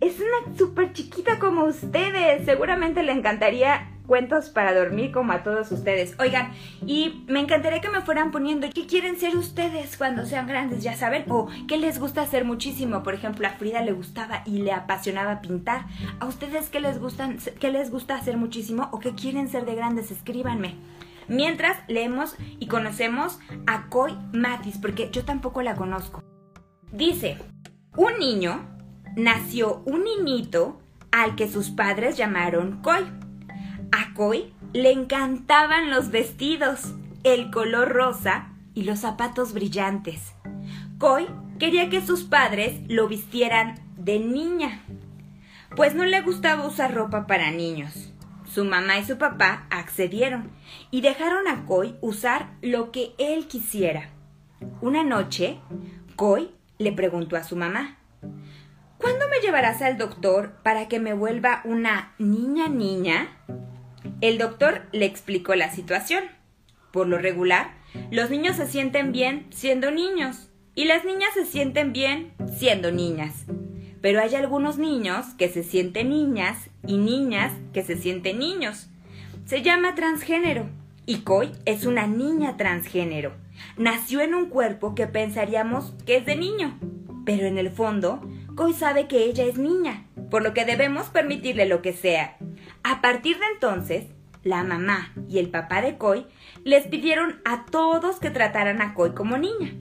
es 0.00 0.20
una 0.20 0.56
súper 0.56 0.92
chiquita 0.92 1.40
como 1.40 1.64
ustedes. 1.64 2.44
Seguramente 2.44 3.02
le 3.02 3.10
encantaría 3.10 3.90
cuentos 4.06 4.50
para 4.50 4.72
dormir 4.72 5.10
como 5.10 5.32
a 5.32 5.42
todos 5.42 5.72
ustedes. 5.72 6.14
Oigan, 6.20 6.52
y 6.86 7.24
me 7.26 7.40
encantaría 7.40 7.80
que 7.80 7.90
me 7.90 8.02
fueran 8.02 8.30
poniendo 8.30 8.68
qué 8.72 8.86
quieren 8.86 9.18
ser 9.18 9.34
ustedes 9.36 9.96
cuando 9.96 10.26
sean 10.26 10.46
grandes, 10.46 10.84
ya 10.84 10.94
saben, 10.94 11.24
o 11.28 11.48
qué 11.66 11.76
les 11.76 11.98
gusta 11.98 12.22
hacer 12.22 12.44
muchísimo. 12.44 13.02
Por 13.02 13.14
ejemplo, 13.14 13.48
a 13.48 13.50
Frida 13.50 13.82
le 13.82 13.90
gustaba 13.90 14.44
y 14.46 14.58
le 14.58 14.70
apasionaba 14.70 15.40
pintar. 15.40 15.86
¿A 16.20 16.26
ustedes 16.26 16.68
qué 16.70 16.78
les 16.78 17.00
gustan, 17.00 17.38
qué 17.58 17.72
les 17.72 17.90
gusta 17.90 18.14
hacer 18.14 18.36
muchísimo 18.36 18.90
o 18.92 19.00
qué 19.00 19.12
quieren 19.16 19.48
ser 19.48 19.64
de 19.64 19.74
grandes? 19.74 20.12
Escríbanme. 20.12 20.76
Mientras 21.28 21.78
leemos 21.88 22.36
y 22.58 22.66
conocemos 22.66 23.38
a 23.66 23.88
Coy 23.88 24.16
Matis, 24.32 24.78
porque 24.78 25.10
yo 25.10 25.24
tampoco 25.24 25.62
la 25.62 25.76
conozco. 25.76 26.22
Dice, 26.92 27.38
un 27.96 28.18
niño 28.18 28.68
nació 29.16 29.82
un 29.86 30.04
niñito 30.04 30.80
al 31.10 31.36
que 31.36 31.48
sus 31.48 31.70
padres 31.70 32.16
llamaron 32.16 32.80
Koi. 32.82 33.04
A 33.92 34.14
Koi 34.14 34.52
le 34.72 34.92
encantaban 34.92 35.90
los 35.90 36.10
vestidos, 36.10 36.94
el 37.24 37.50
color 37.50 37.90
rosa 37.90 38.52
y 38.74 38.84
los 38.84 39.00
zapatos 39.00 39.52
brillantes. 39.52 40.34
Koi 40.98 41.26
quería 41.58 41.90
que 41.90 42.00
sus 42.00 42.24
padres 42.24 42.80
lo 42.88 43.08
vistieran 43.08 43.80
de 43.96 44.18
niña, 44.18 44.82
pues 45.76 45.94
no 45.94 46.04
le 46.04 46.20
gustaba 46.22 46.66
usar 46.66 46.94
ropa 46.94 47.26
para 47.26 47.50
niños. 47.50 48.11
Su 48.52 48.66
mamá 48.66 48.98
y 48.98 49.04
su 49.04 49.16
papá 49.16 49.66
accedieron 49.70 50.50
y 50.90 51.00
dejaron 51.00 51.48
a 51.48 51.64
Koi 51.64 51.96
usar 52.02 52.50
lo 52.60 52.92
que 52.92 53.14
él 53.16 53.46
quisiera. 53.46 54.10
Una 54.82 55.02
noche, 55.02 55.58
Koi 56.16 56.50
le 56.76 56.92
preguntó 56.92 57.36
a 57.36 57.44
su 57.44 57.56
mamá, 57.56 57.96
¿Cuándo 58.98 59.26
me 59.30 59.40
llevarás 59.40 59.80
al 59.80 59.96
doctor 59.96 60.52
para 60.62 60.86
que 60.86 61.00
me 61.00 61.14
vuelva 61.14 61.62
una 61.64 62.12
niña 62.18 62.68
niña? 62.68 63.38
El 64.20 64.36
doctor 64.36 64.82
le 64.92 65.06
explicó 65.06 65.54
la 65.54 65.70
situación. 65.70 66.24
Por 66.92 67.08
lo 67.08 67.16
regular, 67.16 67.72
los 68.10 68.28
niños 68.28 68.56
se 68.56 68.66
sienten 68.66 69.12
bien 69.12 69.46
siendo 69.50 69.90
niños 69.90 70.50
y 70.74 70.84
las 70.84 71.06
niñas 71.06 71.30
se 71.32 71.46
sienten 71.46 71.94
bien 71.94 72.34
siendo 72.58 72.92
niñas. 72.92 73.46
Pero 74.02 74.20
hay 74.20 74.34
algunos 74.34 74.76
niños 74.78 75.26
que 75.38 75.48
se 75.48 75.62
sienten 75.62 76.10
niñas 76.10 76.68
y 76.86 76.98
niñas 76.98 77.52
que 77.72 77.82
se 77.82 77.96
sienten 77.96 78.40
niños. 78.40 78.88
Se 79.46 79.62
llama 79.62 79.94
transgénero 79.94 80.68
Y 81.06 81.18
Koi 81.18 81.52
es 81.64 81.86
una 81.86 82.06
niña 82.06 82.56
transgénero. 82.56 83.32
Nació 83.76 84.20
en 84.20 84.34
un 84.34 84.48
cuerpo 84.50 84.94
que 84.94 85.06
pensaríamos 85.06 85.94
que 86.04 86.16
es 86.16 86.26
de 86.26 86.36
niño, 86.36 86.78
pero 87.24 87.46
en 87.46 87.58
el 87.58 87.70
fondo, 87.70 88.20
Koi 88.56 88.74
sabe 88.74 89.06
que 89.06 89.24
ella 89.24 89.44
es 89.44 89.56
niña, 89.56 90.04
por 90.30 90.42
lo 90.42 90.52
que 90.52 90.64
debemos 90.64 91.08
permitirle 91.08 91.66
lo 91.66 91.80
que 91.80 91.92
sea. 91.92 92.36
A 92.82 93.00
partir 93.00 93.38
de 93.38 93.44
entonces, 93.54 94.06
la 94.42 94.64
mamá 94.64 95.12
y 95.28 95.38
el 95.38 95.48
papá 95.48 95.80
de 95.80 95.96
Koi 95.96 96.26
les 96.64 96.86
pidieron 96.88 97.40
a 97.44 97.66
todos 97.66 98.18
que 98.18 98.30
trataran 98.30 98.82
a 98.82 98.94
Koi 98.94 99.14
como 99.14 99.38
niña. 99.38 99.74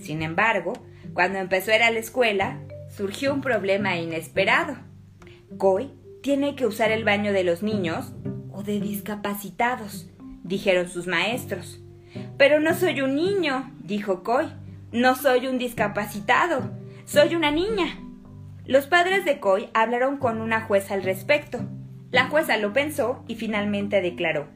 Sin 0.00 0.22
embargo, 0.22 0.72
cuando 1.14 1.38
empezó 1.38 1.70
a 1.70 1.76
ir 1.76 1.82
a 1.82 1.90
la 1.90 2.00
escuela, 2.00 2.58
surgió 2.98 3.32
un 3.32 3.42
problema 3.42 3.96
inesperado. 3.96 4.76
Koi 5.56 5.92
tiene 6.20 6.56
que 6.56 6.66
usar 6.66 6.90
el 6.90 7.04
baño 7.04 7.32
de 7.32 7.44
los 7.44 7.62
niños 7.62 8.12
o 8.52 8.64
de 8.64 8.80
discapacitados, 8.80 10.10
dijeron 10.42 10.88
sus 10.88 11.06
maestros. 11.06 11.80
Pero 12.36 12.58
no 12.58 12.74
soy 12.74 13.00
un 13.00 13.14
niño, 13.14 13.70
dijo 13.84 14.24
Koi. 14.24 14.48
No 14.90 15.14
soy 15.14 15.46
un 15.46 15.58
discapacitado, 15.58 16.72
soy 17.04 17.36
una 17.36 17.52
niña. 17.52 18.00
Los 18.66 18.86
padres 18.86 19.24
de 19.24 19.38
Koi 19.38 19.68
hablaron 19.74 20.16
con 20.16 20.40
una 20.40 20.62
jueza 20.62 20.94
al 20.94 21.04
respecto. 21.04 21.60
La 22.10 22.26
jueza 22.26 22.56
lo 22.56 22.72
pensó 22.72 23.22
y 23.28 23.36
finalmente 23.36 24.00
declaró, 24.00 24.48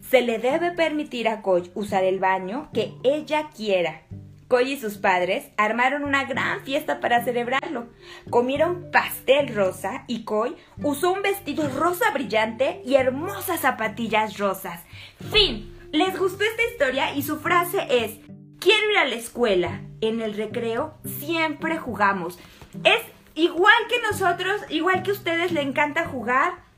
se 0.00 0.22
le 0.22 0.38
debe 0.38 0.70
permitir 0.70 1.28
a 1.28 1.42
Koi 1.42 1.70
usar 1.74 2.04
el 2.04 2.18
baño 2.18 2.70
que 2.72 2.94
ella 3.04 3.50
quiera. 3.54 4.02
Koi 4.50 4.72
y 4.72 4.80
sus 4.80 4.98
padres 4.98 5.48
armaron 5.56 6.02
una 6.02 6.24
gran 6.24 6.64
fiesta 6.64 6.98
para 6.98 7.22
celebrarlo. 7.22 7.86
Comieron 8.30 8.90
pastel 8.90 9.54
rosa 9.54 10.02
y 10.08 10.24
Koi 10.24 10.56
usó 10.82 11.12
un 11.12 11.22
vestido 11.22 11.68
rosa 11.68 12.10
brillante 12.10 12.82
y 12.84 12.96
hermosas 12.96 13.60
zapatillas 13.60 14.38
rosas. 14.38 14.84
Fin. 15.30 15.76
¿Les 15.92 16.18
gustó 16.18 16.42
esta 16.42 16.64
historia? 16.64 17.14
Y 17.14 17.22
su 17.22 17.38
frase 17.38 17.86
es, 17.88 18.18
quiero 18.58 18.90
ir 18.90 18.98
a 18.98 19.04
la 19.04 19.14
escuela. 19.14 19.82
En 20.00 20.20
el 20.20 20.34
recreo 20.34 20.98
siempre 21.04 21.78
jugamos. 21.78 22.36
Es 22.82 23.02
igual 23.36 23.86
que 23.88 24.02
nosotros, 24.02 24.62
igual 24.68 25.04
que 25.04 25.12
ustedes 25.12 25.52
le 25.52 25.62
encanta 25.62 26.08
jugar 26.08 26.69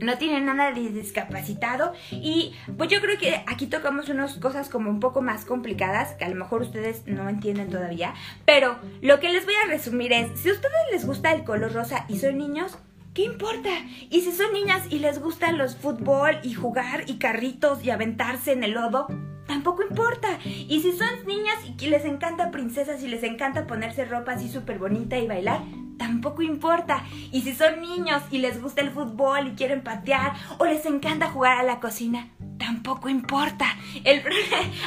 no 0.00 0.18
tiene 0.18 0.40
nada 0.40 0.72
de 0.72 0.88
discapacitado 0.90 1.92
y 2.10 2.54
pues 2.76 2.90
yo 2.90 3.00
creo 3.00 3.18
que 3.18 3.42
aquí 3.46 3.66
tocamos 3.66 4.08
unas 4.08 4.34
cosas 4.38 4.68
como 4.68 4.90
un 4.90 5.00
poco 5.00 5.22
más 5.22 5.44
complicadas 5.44 6.12
que 6.14 6.24
a 6.24 6.28
lo 6.28 6.36
mejor 6.36 6.62
ustedes 6.62 7.06
no 7.06 7.28
entienden 7.28 7.70
todavía, 7.70 8.14
pero 8.44 8.76
lo 9.02 9.20
que 9.20 9.30
les 9.30 9.44
voy 9.44 9.54
a 9.64 9.68
resumir 9.68 10.12
es, 10.12 10.40
si 10.40 10.48
a 10.48 10.52
ustedes 10.52 10.74
les 10.92 11.06
gusta 11.06 11.32
el 11.32 11.44
color 11.44 11.72
rosa 11.72 12.04
y 12.08 12.18
son 12.18 12.38
niños, 12.38 12.78
¿qué 13.14 13.22
importa? 13.22 13.70
Y 14.10 14.22
si 14.22 14.32
son 14.32 14.52
niñas 14.52 14.82
y 14.90 14.98
les 14.98 15.20
gustan 15.20 15.58
los 15.58 15.76
fútbol 15.76 16.38
y 16.42 16.54
jugar 16.54 17.04
y 17.06 17.18
carritos 17.18 17.84
y 17.84 17.90
aventarse 17.90 18.52
en 18.52 18.64
el 18.64 18.72
lodo, 18.72 19.06
tampoco 19.46 19.82
importa. 19.82 20.38
Y 20.44 20.80
si 20.80 20.92
son 20.92 21.26
niñas 21.26 21.56
y 21.78 21.86
les 21.86 22.04
encanta 22.04 22.50
princesas 22.50 23.02
y 23.02 23.08
les 23.08 23.22
encanta 23.22 23.66
ponerse 23.66 24.04
ropa 24.04 24.32
así 24.32 24.48
súper 24.48 24.78
bonita 24.78 25.18
y 25.18 25.26
bailar, 25.26 25.60
tampoco 25.98 26.42
importa. 26.42 27.04
Y 27.32 27.42
si 27.42 27.54
son 27.54 27.80
niños 27.80 28.22
y 28.30 28.38
les 28.38 28.60
gusta 28.60 28.80
el 28.80 28.90
fútbol 28.90 29.48
y 29.48 29.54
quieren 29.54 29.82
patear 29.82 30.32
o 30.58 30.64
les 30.64 30.84
encanta 30.86 31.30
jugar 31.30 31.58
a 31.58 31.62
la 31.62 31.80
cocina, 31.80 32.28
tampoco 32.64 33.08
importa. 33.08 33.66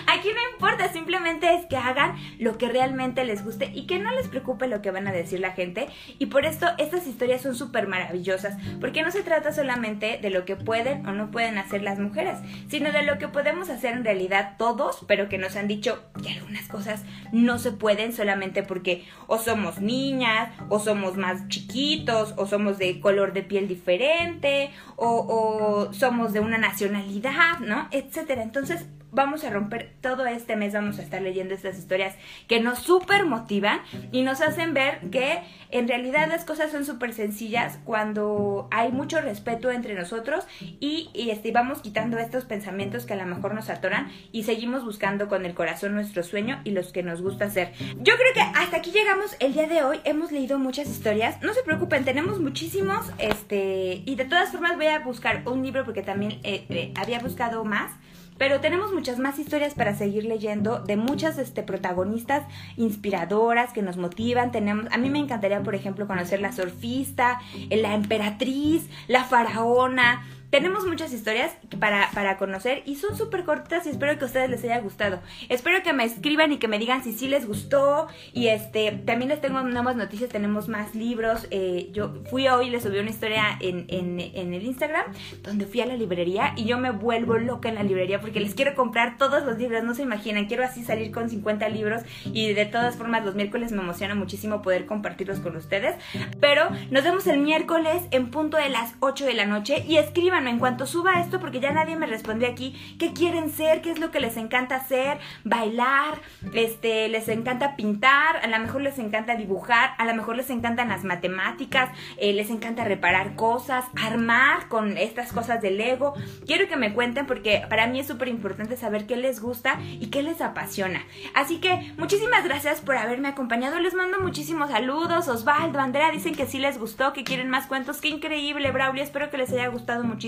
Aquí 0.08 0.30
no 0.30 0.54
importa, 0.54 0.92
simplemente 0.92 1.54
es 1.54 1.66
que 1.68 1.78
hagan 1.78 2.16
lo 2.40 2.58
que 2.58 2.70
realmente 2.70 3.24
les 3.24 3.44
guste 3.44 3.72
y 3.74 3.86
que 3.86 4.00
no 4.00 4.12
les 4.12 4.28
preocupe 4.28 4.68
lo 4.68 4.82
que 4.82 4.92
van 4.92 5.08
a 5.08 5.12
decir 5.12 5.40
la 5.40 5.52
gente. 5.52 5.88
Y 6.18 6.28
por 6.28 6.46
esto 6.46 6.66
estas 6.78 7.06
historias 7.08 7.42
son 7.42 7.56
súper 7.56 7.88
maravillosas, 7.88 8.58
porque 8.80 9.04
no 9.04 9.12
se 9.12 9.22
trata 9.22 9.54
solamente 9.54 10.18
de 10.22 10.30
lo 10.30 10.46
que 10.46 10.56
pueden 10.56 11.06
o 11.06 11.12
no 11.12 11.30
pueden 11.30 11.58
hacer 11.58 11.84
las 11.84 12.00
mujeres, 12.00 12.40
sino 12.68 12.92
de 12.92 13.04
lo 13.04 13.20
que 13.20 13.28
podemos 13.28 13.70
hacer 13.70 13.94
en 13.94 14.04
realidad 14.04 14.56
todos, 14.58 15.06
pero 15.08 15.30
que 15.30 15.38
nos 15.38 15.56
han 15.56 15.68
dicho 15.68 16.04
que 16.24 16.34
algunas 16.34 16.68
cosas 16.68 17.04
no 17.32 17.60
se 17.60 17.72
pueden 17.72 18.13
solamente 18.13 18.63
porque 18.63 19.06
o 19.28 19.38
somos 19.38 19.80
niñas, 19.82 20.50
o 20.70 20.80
somos 20.80 21.16
más 21.16 21.48
chiquitos, 21.48 22.34
o 22.38 22.48
somos 22.48 22.78
de 22.78 23.00
color 23.00 23.34
de 23.34 23.44
piel 23.44 23.68
diferente, 23.68 24.72
o 24.96 25.90
somos 25.92 26.34
de 26.34 26.40
una 26.40 26.58
nacionalidad, 26.58 27.60
¿no? 27.68 27.88
Etcétera. 27.92 28.42
Entonces, 28.42 28.86
vamos 29.18 29.44
a 29.44 29.50
romper 29.50 29.96
todo 30.00 30.28
este 30.28 30.56
mes, 30.56 30.74
vamos 30.74 31.00
a 31.00 31.02
estar 31.02 31.24
leyendo 31.24 31.56
estas 31.56 31.78
historias 31.80 32.16
que 32.48 32.60
nos 32.60 32.78
súper 32.78 33.26
motivan 33.26 33.80
y 34.12 34.22
nos 34.22 34.42
hacen 34.42 34.76
ver 34.76 35.00
que 35.10 35.40
en 35.72 35.88
realidad 35.88 36.30
las 36.30 36.46
cosas 36.46 36.72
son 36.72 36.86
súper 36.86 37.14
sencillas 37.14 37.80
cuando 37.84 38.68
hay 38.70 38.92
mucho 38.92 39.20
respeto 39.20 39.72
entre 39.72 39.96
nosotros 39.96 40.46
y, 40.62 41.10
este, 41.16 41.52
vamos 41.52 41.82
quitando 41.82 42.20
estos 42.20 42.46
pensamientos 42.46 43.08
que 43.08 43.14
a 43.14 43.16
lo 43.16 43.26
mejor 43.26 43.56
nos 43.56 43.72
atoran 43.72 44.12
y 44.32 44.44
seguimos 44.44 44.86
buscando 44.86 45.28
con 45.28 45.48
el 45.48 45.56
corazón 45.56 45.96
nuestro 45.96 46.22
sueño 46.22 46.62
y 46.64 46.72
los 46.72 46.92
que 46.92 47.02
nos 47.02 47.24
gusta 47.24 47.46
hacer. 47.46 47.74
Yo 47.98 48.14
creo 48.18 48.34
que 48.36 48.42
hasta 48.42 48.78
aquí 48.78 48.92
llegamos 48.92 49.36
el 49.40 49.54
día 49.54 49.68
de 49.68 49.82
hoy, 49.84 50.00
hemos 50.04 50.32
leído 50.32 50.60
muchas 50.60 50.88
historias, 50.88 51.42
no 51.42 51.56
se 51.56 51.64
preocupen, 51.64 52.06
tenemos 52.06 52.40
muchísimos, 52.40 53.12
este, 53.18 54.04
y 54.06 54.14
de 54.14 54.26
todas 54.26 54.52
formas 54.52 54.76
voy 54.76 54.88
a 54.88 55.00
buscar 55.00 55.42
un 55.48 55.64
libro 55.64 55.86
porque 55.86 56.04
también 56.04 56.40
eh, 56.44 56.68
eh, 56.70 56.94
había 56.96 57.18
buscado 57.18 57.66
más. 57.66 57.92
Pero 58.38 58.60
tenemos 58.60 58.93
muchas 58.93 59.19
más 59.19 59.39
historias 59.39 59.73
para 59.73 59.95
seguir 59.95 60.26
leyendo 60.26 60.80
de 60.80 60.97
muchas 60.97 61.38
este, 61.38 61.63
protagonistas 61.63 62.43
inspiradoras 62.76 63.73
que 63.73 63.82
nos 63.82 63.97
motivan. 63.97 64.52
Tenemos, 64.52 64.86
a 64.91 64.97
mí 64.97 65.10
me 65.10 65.19
encantaría, 65.19 65.62
por 65.63 65.76
ejemplo, 65.76 66.08
conocer 66.08 66.41
la 66.41 66.52
surfista, 66.52 67.39
la 67.69 67.93
emperatriz, 67.93 68.89
la 69.08 69.23
faraona. 69.23 70.26
Tenemos 70.58 70.88
muchas 70.88 71.13
historias 71.13 71.52
para, 71.80 72.10
para 72.15 72.38
conocer 72.38 72.82
y 72.88 72.96
son 72.96 73.15
súper 73.15 73.43
cortas 73.43 73.86
y 73.86 73.89
espero 73.89 74.17
que 74.17 74.24
a 74.24 74.26
ustedes 74.26 74.50
les 74.50 74.63
haya 74.63 74.80
gustado. 74.80 75.20
Espero 75.50 75.84
que 75.84 75.93
me 75.93 76.04
escriban 76.04 76.52
y 76.52 76.58
que 76.58 76.67
me 76.67 76.80
digan 76.80 77.04
si 77.04 77.13
sí 77.13 77.28
les 77.28 77.46
gustó. 77.46 78.08
Y 78.34 78.48
este 78.48 78.91
también 79.06 79.30
les 79.30 79.39
tengo 79.39 79.62
nuevas 79.62 79.96
noticias, 79.96 80.32
tenemos 80.32 80.67
más 80.67 80.96
libros. 80.96 81.46
Eh, 81.52 81.91
yo 81.93 82.12
fui 82.32 82.48
hoy 82.48 82.72
les 82.72 82.82
subí 82.82 82.98
una 82.98 83.12
historia 83.12 83.43
en, 83.60 83.86
en, 83.89 84.20
en, 84.20 84.56
el 84.56 84.63
Instagram 84.63 85.06
donde 85.43 85.67
fui 85.67 85.82
a 85.82 85.86
la 85.86 85.96
librería 85.96 86.54
y 86.56 86.65
yo 86.65 86.80
me 86.80 86.89
vuelvo 86.89 87.38
loca 87.38 87.70
en 87.70 87.76
la 87.76 87.84
librería 87.84 88.20
porque 88.20 88.39
les 88.39 88.56
quiero 88.56 88.74
comprar 88.74 89.20
todos 89.20 89.46
los 89.46 89.60
libros, 89.60 89.84
no 89.84 89.93
se 89.93 90.02
imaginan. 90.02 90.48
Quiero 90.48 90.63
así 90.63 90.84
salir 90.84 91.12
con 91.12 91.30
50 91.30 91.70
libros 91.70 92.02
y 92.34 92.52
de 92.52 92.65
todas 92.65 92.96
formas 92.96 93.24
los 93.24 93.36
miércoles 93.36 93.72
me 93.74 93.84
emociona 93.84 94.15
muchísimo 94.15 94.63
poder 94.63 94.88
compartirlos 94.88 95.39
con 95.39 95.56
ustedes. 95.56 95.93
Pero 96.39 96.63
nos 96.89 97.04
vemos 97.04 97.28
el 97.28 97.38
miércoles 97.41 98.02
en 98.10 98.32
punto 98.32 98.58
de 98.58 98.70
las 98.70 98.96
8 99.02 99.24
de 99.24 99.36
la 99.36 99.46
noche 99.46 99.86
y 99.88 99.98
escriban 99.98 100.47
en 100.50 100.60
cuanto 100.60 100.86
suba 100.86 101.20
esto, 101.20 101.40
porque 101.40 101.60
ya 101.60 101.72
nadie 101.72 101.96
me 101.96 102.06
respondió 102.06 102.48
aquí, 102.48 102.76
qué 103.00 103.14
quieren 103.14 103.50
ser, 103.50 103.82
qué 103.82 103.92
es 103.92 104.00
lo 104.00 104.12
que 104.12 104.20
les 104.20 104.38
encanta 104.38 104.76
hacer, 104.76 105.20
bailar, 105.44 106.22
este, 106.54 107.08
les 107.10 107.28
encanta 107.30 107.76
pintar, 107.76 108.38
a 108.38 108.48
lo 108.48 108.60
mejor 108.60 108.82
les 108.82 109.00
encanta 109.00 109.36
dibujar, 109.36 109.92
a 109.98 110.06
lo 110.06 110.14
mejor 110.14 110.36
les 110.36 110.50
encantan 110.50 110.90
las 110.90 111.04
matemáticas, 111.04 111.90
eh, 112.18 112.34
les 112.34 112.50
encanta 112.50 112.84
reparar 112.84 113.36
cosas, 113.36 113.86
armar 114.02 114.68
con 114.68 114.98
estas 114.98 115.34
cosas 115.34 115.62
de 115.62 115.72
Lego. 115.72 116.14
Quiero 116.46 116.68
que 116.68 116.78
me 116.78 116.94
cuenten 116.94 117.26
porque 117.26 117.64
para 117.70 117.88
mí 117.88 118.00
es 118.00 118.08
súper 118.08 118.28
importante 118.28 118.78
saber 118.78 119.08
qué 119.08 119.16
les 119.16 119.42
gusta 119.42 119.80
y 120.00 120.08
qué 120.08 120.24
les 120.24 120.42
apasiona. 120.42 121.02
Así 121.34 121.58
que 121.60 121.94
muchísimas 121.98 122.44
gracias 122.44 122.82
por 122.82 122.98
haberme 122.98 123.30
acompañado. 123.30 123.80
Les 123.80 123.94
mando 123.94 124.20
muchísimos 124.20 124.70
saludos. 124.70 125.28
Osvaldo, 125.28 125.80
Andrea, 125.80 126.12
dicen 126.12 126.36
que 126.36 126.46
sí 126.46 126.60
les 126.60 126.78
gustó, 126.78 127.14
que 127.14 127.24
quieren 127.24 127.50
más 127.50 127.68
cuentos. 127.68 128.00
Qué 128.02 128.10
increíble, 128.10 128.72
Braulio. 128.72 129.04
Espero 129.04 129.30
que 129.30 129.38
les 129.38 129.52
haya 129.52 129.68
gustado 129.68 130.04
muchísimo 130.04 130.27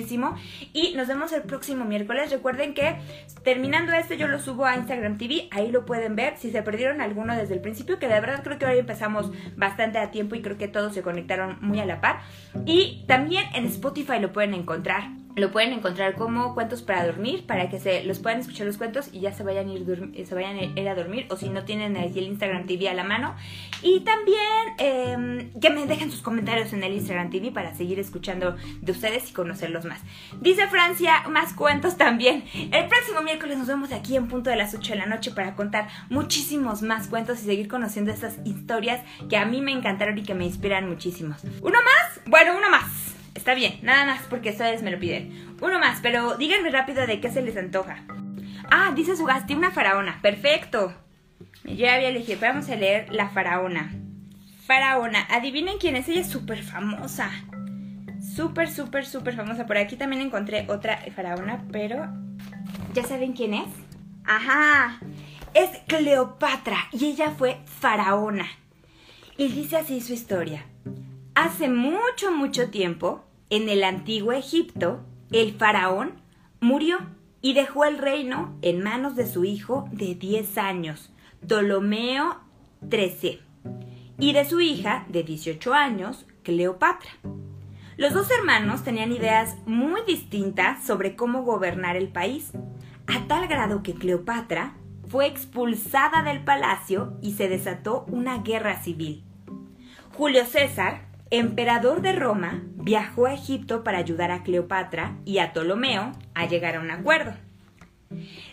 y 0.73 0.93
nos 0.95 1.07
vemos 1.07 1.31
el 1.33 1.43
próximo 1.43 1.85
miércoles. 1.85 2.31
Recuerden 2.31 2.73
que 2.73 2.97
terminando 3.43 3.93
este 3.93 4.17
yo 4.17 4.27
lo 4.27 4.39
subo 4.39 4.65
a 4.65 4.75
Instagram 4.75 5.17
TV, 5.17 5.47
ahí 5.51 5.71
lo 5.71 5.85
pueden 5.85 6.15
ver. 6.15 6.37
Si 6.37 6.51
se 6.51 6.61
perdieron 6.61 7.01
alguno 7.01 7.35
desde 7.35 7.53
el 7.53 7.61
principio, 7.61 7.99
que 7.99 8.07
de 8.07 8.19
verdad 8.19 8.43
creo 8.43 8.57
que 8.57 8.65
hoy 8.65 8.77
empezamos 8.77 9.31
bastante 9.55 9.99
a 9.99 10.11
tiempo 10.11 10.35
y 10.35 10.41
creo 10.41 10.57
que 10.57 10.67
todos 10.67 10.93
se 10.93 11.01
conectaron 11.01 11.57
muy 11.61 11.79
a 11.79 11.85
la 11.85 12.01
par. 12.01 12.21
Y 12.65 13.03
también 13.07 13.45
en 13.53 13.65
Spotify 13.65 14.19
lo 14.19 14.31
pueden 14.31 14.53
encontrar. 14.53 15.18
Lo 15.39 15.51
pueden 15.51 15.71
encontrar 15.71 16.15
como 16.15 16.53
cuentos 16.53 16.81
para 16.81 17.05
dormir, 17.05 17.45
para 17.45 17.69
que 17.69 17.79
se 17.79 18.03
los 18.03 18.19
puedan 18.19 18.39
escuchar 18.39 18.67
los 18.67 18.77
cuentos 18.77 19.09
y 19.13 19.21
ya 19.21 19.31
se 19.31 19.43
vayan 19.43 19.69
a 19.69 19.73
ir, 19.73 19.85
vayan 20.31 20.57
a, 20.57 20.79
ir 20.79 20.89
a 20.89 20.95
dormir, 20.95 21.27
o 21.29 21.37
si 21.37 21.49
no 21.49 21.63
tienen 21.63 21.95
el 21.95 22.15
Instagram 22.17 22.65
TV 22.65 22.89
a 22.89 22.93
la 22.93 23.03
mano. 23.03 23.35
Y 23.81 24.01
también 24.01 24.39
em, 24.77 25.51
que 25.59 25.69
me 25.69 25.85
dejen 25.85 26.11
sus 26.11 26.21
comentarios 26.21 26.73
en 26.73 26.83
el 26.83 26.93
Instagram 26.93 27.29
TV 27.29 27.51
para 27.51 27.73
seguir 27.73 27.99
escuchando 27.99 28.57
de 28.81 28.91
ustedes 28.91 29.29
y 29.29 29.33
conocerlos 29.33 29.85
más. 29.85 30.01
Dice 30.41 30.67
Francia, 30.67 31.23
más 31.29 31.53
cuentos 31.53 31.97
también. 31.97 32.43
El 32.53 32.87
próximo 32.87 33.21
miércoles 33.21 33.57
nos 33.57 33.67
vemos 33.67 33.91
aquí 33.93 34.17
en 34.17 34.27
punto 34.27 34.49
de 34.49 34.57
las 34.57 34.73
8 34.73 34.93
de 34.93 34.99
la 34.99 35.05
noche 35.05 35.31
para 35.31 35.55
contar 35.55 35.87
muchísimos 36.09 36.81
más 36.81 37.07
cuentos 37.07 37.41
y 37.41 37.45
seguir 37.45 37.67
conociendo 37.67 38.11
estas 38.11 38.37
historias 38.43 39.01
que 39.29 39.37
a 39.37 39.45
mí 39.45 39.61
me 39.61 39.71
encantaron 39.71 40.17
y 40.17 40.23
que 40.23 40.33
me 40.33 40.45
inspiran 40.45 40.89
muchísimos. 40.89 41.43
¿Uno 41.61 41.79
más? 41.83 42.21
Bueno, 42.25 42.53
uno 42.57 42.69
más. 42.69 43.18
Está 43.39 43.53
bien, 43.53 43.79
nada 43.81 44.05
más 44.05 44.21
porque 44.29 44.49
ustedes 44.49 44.83
me 44.83 44.91
lo 44.91 44.99
piden. 44.99 45.55
Uno 45.61 45.79
más, 45.79 45.99
pero 46.01 46.35
díganme 46.35 46.69
rápido 46.71 47.07
de 47.07 47.21
qué 47.21 47.31
se 47.31 47.41
les 47.41 47.55
antoja. 47.55 48.03
Ah, 48.69 48.91
dice 48.93 49.15
Sugasti, 49.15 49.53
una 49.53 49.71
faraona. 49.71 50.19
Perfecto. 50.21 50.93
Yo 51.63 51.89
había 51.89 52.09
elegido. 52.09 52.39
Vamos 52.41 52.69
a 52.69 52.75
leer 52.75 53.07
la 53.13 53.29
faraona. 53.29 53.93
Faraona. 54.65 55.25
Adivinen 55.29 55.77
quién 55.79 55.95
es. 55.95 56.09
Ella 56.09 56.21
es 56.21 56.29
súper 56.29 56.61
famosa. 56.61 57.31
Súper, 58.35 58.69
súper, 58.69 59.05
súper 59.05 59.35
famosa. 59.35 59.65
Por 59.65 59.77
aquí 59.77 59.95
también 59.95 60.21
encontré 60.21 60.65
otra 60.67 60.99
faraona, 61.15 61.63
pero 61.71 62.09
¿Ya 62.93 63.03
saben 63.03 63.33
quién 63.33 63.53
es? 63.53 63.69
Ajá, 64.25 64.99
es 65.53 65.69
Cleopatra 65.87 66.77
y 66.91 67.05
ella 67.05 67.31
fue 67.31 67.59
faraona. 67.65 68.47
Y 69.37 69.49
dice 69.49 69.77
así 69.77 70.01
su 70.01 70.13
historia. 70.13 70.65
Hace 71.35 71.69
mucho, 71.69 72.31
mucho 72.31 72.69
tiempo, 72.69 73.23
en 73.49 73.69
el 73.69 73.83
antiguo 73.83 74.33
Egipto, 74.33 75.01
el 75.31 75.53
faraón 75.53 76.21
murió 76.59 76.99
y 77.41 77.53
dejó 77.53 77.85
el 77.85 77.97
reino 77.97 78.57
en 78.61 78.83
manos 78.83 79.15
de 79.15 79.27
su 79.27 79.45
hijo 79.45 79.87
de 79.91 80.15
10 80.15 80.57
años, 80.57 81.11
Ptolomeo 81.45 82.41
XIII, 82.89 83.41
y 84.19 84.33
de 84.33 84.45
su 84.45 84.59
hija 84.59 85.05
de 85.09 85.23
18 85.23 85.73
años, 85.73 86.25
Cleopatra. 86.43 87.11
Los 87.97 88.13
dos 88.13 88.29
hermanos 88.31 88.83
tenían 88.83 89.11
ideas 89.11 89.57
muy 89.65 90.01
distintas 90.05 90.85
sobre 90.85 91.15
cómo 91.15 91.43
gobernar 91.43 91.95
el 91.95 92.09
país, 92.09 92.51
a 93.07 93.27
tal 93.27 93.47
grado 93.47 93.83
que 93.83 93.93
Cleopatra 93.93 94.75
fue 95.09 95.25
expulsada 95.25 96.21
del 96.23 96.43
palacio 96.43 97.17
y 97.21 97.33
se 97.33 97.49
desató 97.49 98.05
una 98.07 98.37
guerra 98.39 98.81
civil. 98.81 99.23
Julio 100.15 100.45
César, 100.45 101.08
emperador 101.31 102.01
de 102.01 102.13
Roma, 102.13 102.63
viajó 102.75 103.27
a 103.27 103.33
Egipto 103.33 103.83
para 103.83 103.97
ayudar 103.97 104.31
a 104.31 104.43
Cleopatra 104.43 105.17
y 105.25 105.39
a 105.39 105.53
Ptolomeo 105.53 106.13
a 106.33 106.45
llegar 106.47 106.75
a 106.75 106.79
un 106.79 106.91
acuerdo. 106.91 107.33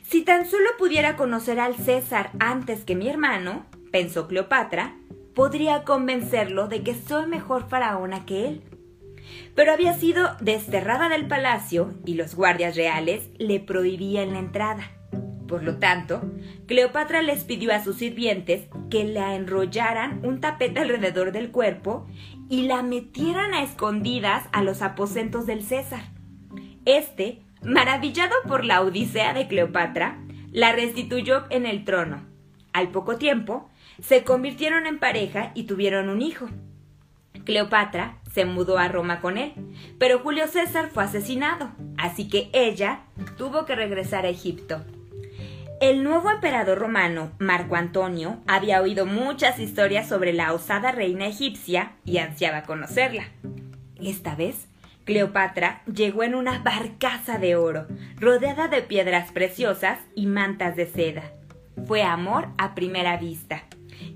Si 0.03 0.23
tan 0.23 0.47
solo 0.47 0.69
pudiera 0.79 1.17
conocer 1.17 1.59
al 1.59 1.77
César 1.77 2.31
antes 2.39 2.85
que 2.85 2.95
mi 2.95 3.09
hermano, 3.09 3.65
pensó 3.91 4.29
Cleopatra, 4.29 4.95
podría 5.35 5.85
convencerlo 5.85 6.69
de 6.69 6.83
que 6.83 6.95
soy 6.95 7.27
mejor 7.27 7.69
faraona 7.69 8.25
que 8.27 8.49
él. 8.49 8.63
Pero 9.55 9.73
había 9.73 9.95
sido 9.95 10.37
desterrada 10.41 11.09
del 11.09 11.27
palacio 11.27 11.95
y 12.05 12.15
los 12.15 12.35
guardias 12.35 12.77
reales 12.77 13.31
le 13.39 13.59
prohibían 13.61 14.33
la 14.33 14.39
entrada. 14.39 14.96
Por 15.47 15.63
lo 15.63 15.79
tanto, 15.79 16.23
Cleopatra 16.67 17.23
les 17.23 17.45
pidió 17.45 17.73
a 17.73 17.83
sus 17.83 17.97
sirvientes 17.97 18.69
que 18.91 19.05
la 19.05 19.35
enrollaran 19.35 20.21
un 20.25 20.41
tapete 20.41 20.81
alrededor 20.81 21.33
del 21.33 21.51
cuerpo 21.51 22.07
y 22.49 22.63
la 22.63 22.83
metieran 22.83 23.55
a 23.55 23.63
escondidas 23.63 24.45
a 24.53 24.63
los 24.63 24.83
aposentos 24.83 25.47
del 25.47 25.63
César. 25.63 26.03
Este, 26.85 27.43
maravillado 27.63 28.35
por 28.49 28.65
la 28.65 28.81
odisea 28.83 29.35
de 29.35 29.47
Cleopatra, 29.47 30.19
la 30.53 30.73
restituyó 30.73 31.45
en 31.51 31.67
el 31.67 31.85
trono. 31.85 32.25
Al 32.73 32.89
poco 32.89 33.17
tiempo, 33.17 33.69
se 34.03 34.25
convirtieron 34.25 34.87
en 34.87 34.99
pareja 34.99 35.53
y 35.55 35.65
tuvieron 35.65 36.09
un 36.09 36.23
hijo. 36.23 36.49
Cleopatra 37.45 38.19
se 38.33 38.45
mudó 38.45 38.79
a 38.79 38.89
Roma 38.89 39.21
con 39.21 39.39
él, 39.39 39.53
pero 39.99 40.19
Julio 40.19 40.49
César 40.49 40.91
fue 40.93 41.05
asesinado, 41.05 41.71
así 41.97 42.29
que 42.29 42.51
ella 42.53 43.05
tuvo 43.39 43.65
que 43.65 43.77
regresar 43.77 44.27
a 44.27 44.29
Egipto. 44.29 44.85
El 45.79 46.05
nuevo 46.05 46.31
emperador 46.31 46.79
romano, 46.79 47.33
Marco 47.39 47.77
Antonio, 47.77 48.39
había 48.47 48.81
oído 48.81 49.05
muchas 49.05 49.59
historias 49.59 50.09
sobre 50.09 50.33
la 50.33 50.55
osada 50.55 50.91
reina 50.91 51.27
egipcia 51.27 51.93
y 52.03 52.17
ansiaba 52.17 52.63
conocerla. 52.63 53.25
Esta 54.01 54.35
vez, 54.35 54.69
Cleopatra 55.05 55.83
llegó 55.85 56.23
en 56.23 56.35
una 56.35 56.61
barcaza 56.61 57.37
de 57.37 57.57
oro, 57.57 57.87
rodeada 58.19 58.69
de 58.69 58.81
piedras 58.81 59.33
preciosas 59.33 59.99
y 60.15 60.27
mantas 60.27 60.77
de 60.77 60.87
seda. 60.87 61.25
Fue 61.87 62.03
amor 62.03 62.49
a 62.57 62.75
primera 62.75 63.19
vista. 63.19 63.65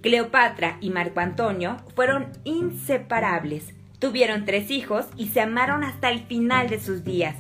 Cleopatra 0.00 0.78
y 0.80 0.88
Marco 0.88 1.20
Antonio 1.20 1.76
fueron 1.94 2.28
inseparables. 2.44 3.74
Tuvieron 3.98 4.46
tres 4.46 4.70
hijos 4.70 5.08
y 5.14 5.28
se 5.28 5.42
amaron 5.42 5.84
hasta 5.84 6.08
el 6.10 6.20
final 6.20 6.70
de 6.70 6.80
sus 6.80 7.04
días. 7.04 7.36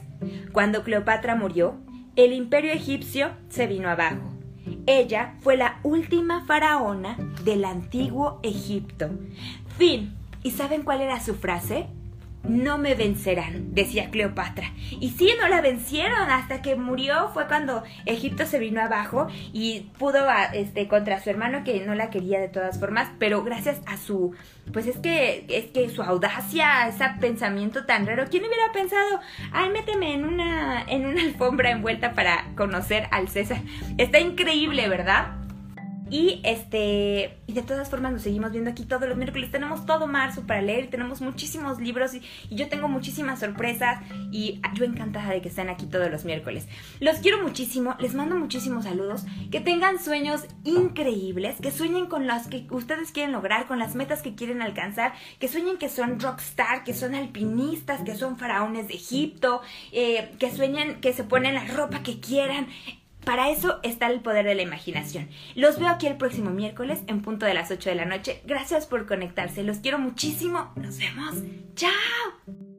Cuando 0.52 0.84
Cleopatra 0.84 1.34
murió, 1.36 1.78
el 2.16 2.32
imperio 2.32 2.72
egipcio 2.72 3.30
se 3.48 3.66
vino 3.66 3.88
abajo. 3.88 4.30
Ella 4.86 5.36
fue 5.40 5.56
la 5.56 5.80
última 5.82 6.44
faraona 6.44 7.16
del 7.44 7.64
antiguo 7.64 8.40
Egipto. 8.42 9.10
Fin. 9.78 10.14
¿Y 10.42 10.52
saben 10.52 10.82
cuál 10.82 11.02
era 11.02 11.20
su 11.20 11.34
frase? 11.34 11.86
No 12.42 12.78
me 12.78 12.94
vencerán, 12.94 13.74
decía 13.74 14.10
Cleopatra. 14.10 14.72
Y 14.98 15.10
sí, 15.10 15.30
no 15.38 15.48
la 15.48 15.60
vencieron 15.60 16.30
hasta 16.30 16.62
que 16.62 16.74
murió. 16.74 17.28
Fue 17.34 17.46
cuando 17.46 17.82
Egipto 18.06 18.46
se 18.46 18.58
vino 18.58 18.80
abajo 18.80 19.28
y 19.52 19.90
pudo 19.98 20.26
este, 20.54 20.88
contra 20.88 21.20
su 21.20 21.28
hermano 21.30 21.64
que 21.64 21.84
no 21.84 21.94
la 21.94 22.10
quería 22.10 22.40
de 22.40 22.48
todas 22.48 22.80
formas, 22.80 23.10
pero 23.18 23.44
gracias 23.44 23.80
a 23.86 23.98
su, 23.98 24.34
pues 24.72 24.86
es 24.86 24.96
que, 24.98 25.44
es 25.48 25.66
que 25.66 25.90
su 25.90 26.02
audacia, 26.02 26.88
ese 26.88 27.04
pensamiento 27.20 27.84
tan 27.84 28.06
raro. 28.06 28.24
¿Quién 28.30 28.44
hubiera 28.44 28.72
pensado, 28.72 29.20
ay, 29.52 29.70
méteme 29.70 30.14
en 30.14 30.24
una, 30.24 30.82
en 30.88 31.06
una 31.06 31.22
alfombra 31.22 31.70
envuelta 31.70 32.14
para 32.14 32.46
conocer 32.56 33.06
al 33.10 33.28
César? 33.28 33.60
Está 33.98 34.18
increíble, 34.18 34.88
¿verdad? 34.88 35.39
Y 36.10 36.40
este, 36.42 37.38
y 37.46 37.52
de 37.52 37.62
todas 37.62 37.88
formas 37.88 38.12
nos 38.12 38.22
seguimos 38.22 38.50
viendo 38.50 38.70
aquí 38.70 38.84
todos 38.84 39.08
los 39.08 39.16
miércoles. 39.16 39.50
Tenemos 39.50 39.86
todo 39.86 40.06
marzo 40.06 40.46
para 40.46 40.60
leer, 40.60 40.90
tenemos 40.90 41.20
muchísimos 41.20 41.80
libros 41.80 42.14
y, 42.14 42.22
yo 42.50 42.68
tengo 42.68 42.88
muchísimas 42.88 43.40
sorpresas 43.40 44.00
y 44.32 44.60
yo 44.74 44.84
encantada 44.84 45.30
de 45.30 45.40
que 45.40 45.48
estén 45.48 45.68
aquí 45.68 45.86
todos 45.86 46.10
los 46.10 46.24
miércoles. 46.24 46.66
Los 46.98 47.18
quiero 47.18 47.42
muchísimo, 47.42 47.94
les 48.00 48.14
mando 48.14 48.36
muchísimos 48.36 48.84
saludos, 48.84 49.24
que 49.50 49.60
tengan 49.60 49.98
sueños 49.98 50.42
increíbles, 50.64 51.56
que 51.60 51.70
sueñen 51.70 52.06
con 52.06 52.26
las 52.26 52.48
que 52.48 52.66
ustedes 52.70 53.12
quieren 53.12 53.32
lograr, 53.32 53.66
con 53.66 53.78
las 53.78 53.94
metas 53.94 54.22
que 54.22 54.34
quieren 54.34 54.62
alcanzar, 54.62 55.12
que 55.38 55.48
sueñen 55.48 55.78
que 55.78 55.88
son 55.88 56.18
rockstar, 56.18 56.84
que 56.84 56.94
son 56.94 57.14
alpinistas, 57.14 58.02
que 58.02 58.16
son 58.16 58.36
faraones 58.36 58.88
de 58.88 58.94
Egipto, 58.94 59.60
eh, 59.92 60.32
que 60.38 60.50
sueñen 60.50 61.00
que 61.00 61.12
se 61.12 61.24
ponen 61.24 61.54
la 61.54 61.64
ropa 61.64 62.02
que 62.02 62.20
quieran. 62.20 62.66
Para 63.24 63.50
eso 63.50 63.80
está 63.82 64.06
el 64.06 64.20
poder 64.20 64.46
de 64.46 64.54
la 64.54 64.62
imaginación. 64.62 65.28
Los 65.54 65.78
veo 65.78 65.88
aquí 65.88 66.06
el 66.06 66.16
próximo 66.16 66.50
miércoles 66.50 67.00
en 67.06 67.22
punto 67.22 67.46
de 67.46 67.54
las 67.54 67.70
8 67.70 67.90
de 67.90 67.96
la 67.96 68.04
noche. 68.04 68.40
Gracias 68.44 68.86
por 68.86 69.06
conectarse. 69.06 69.62
Los 69.62 69.78
quiero 69.78 69.98
muchísimo. 69.98 70.72
Nos 70.76 70.98
vemos. 70.98 71.34
Chao. 71.74 72.69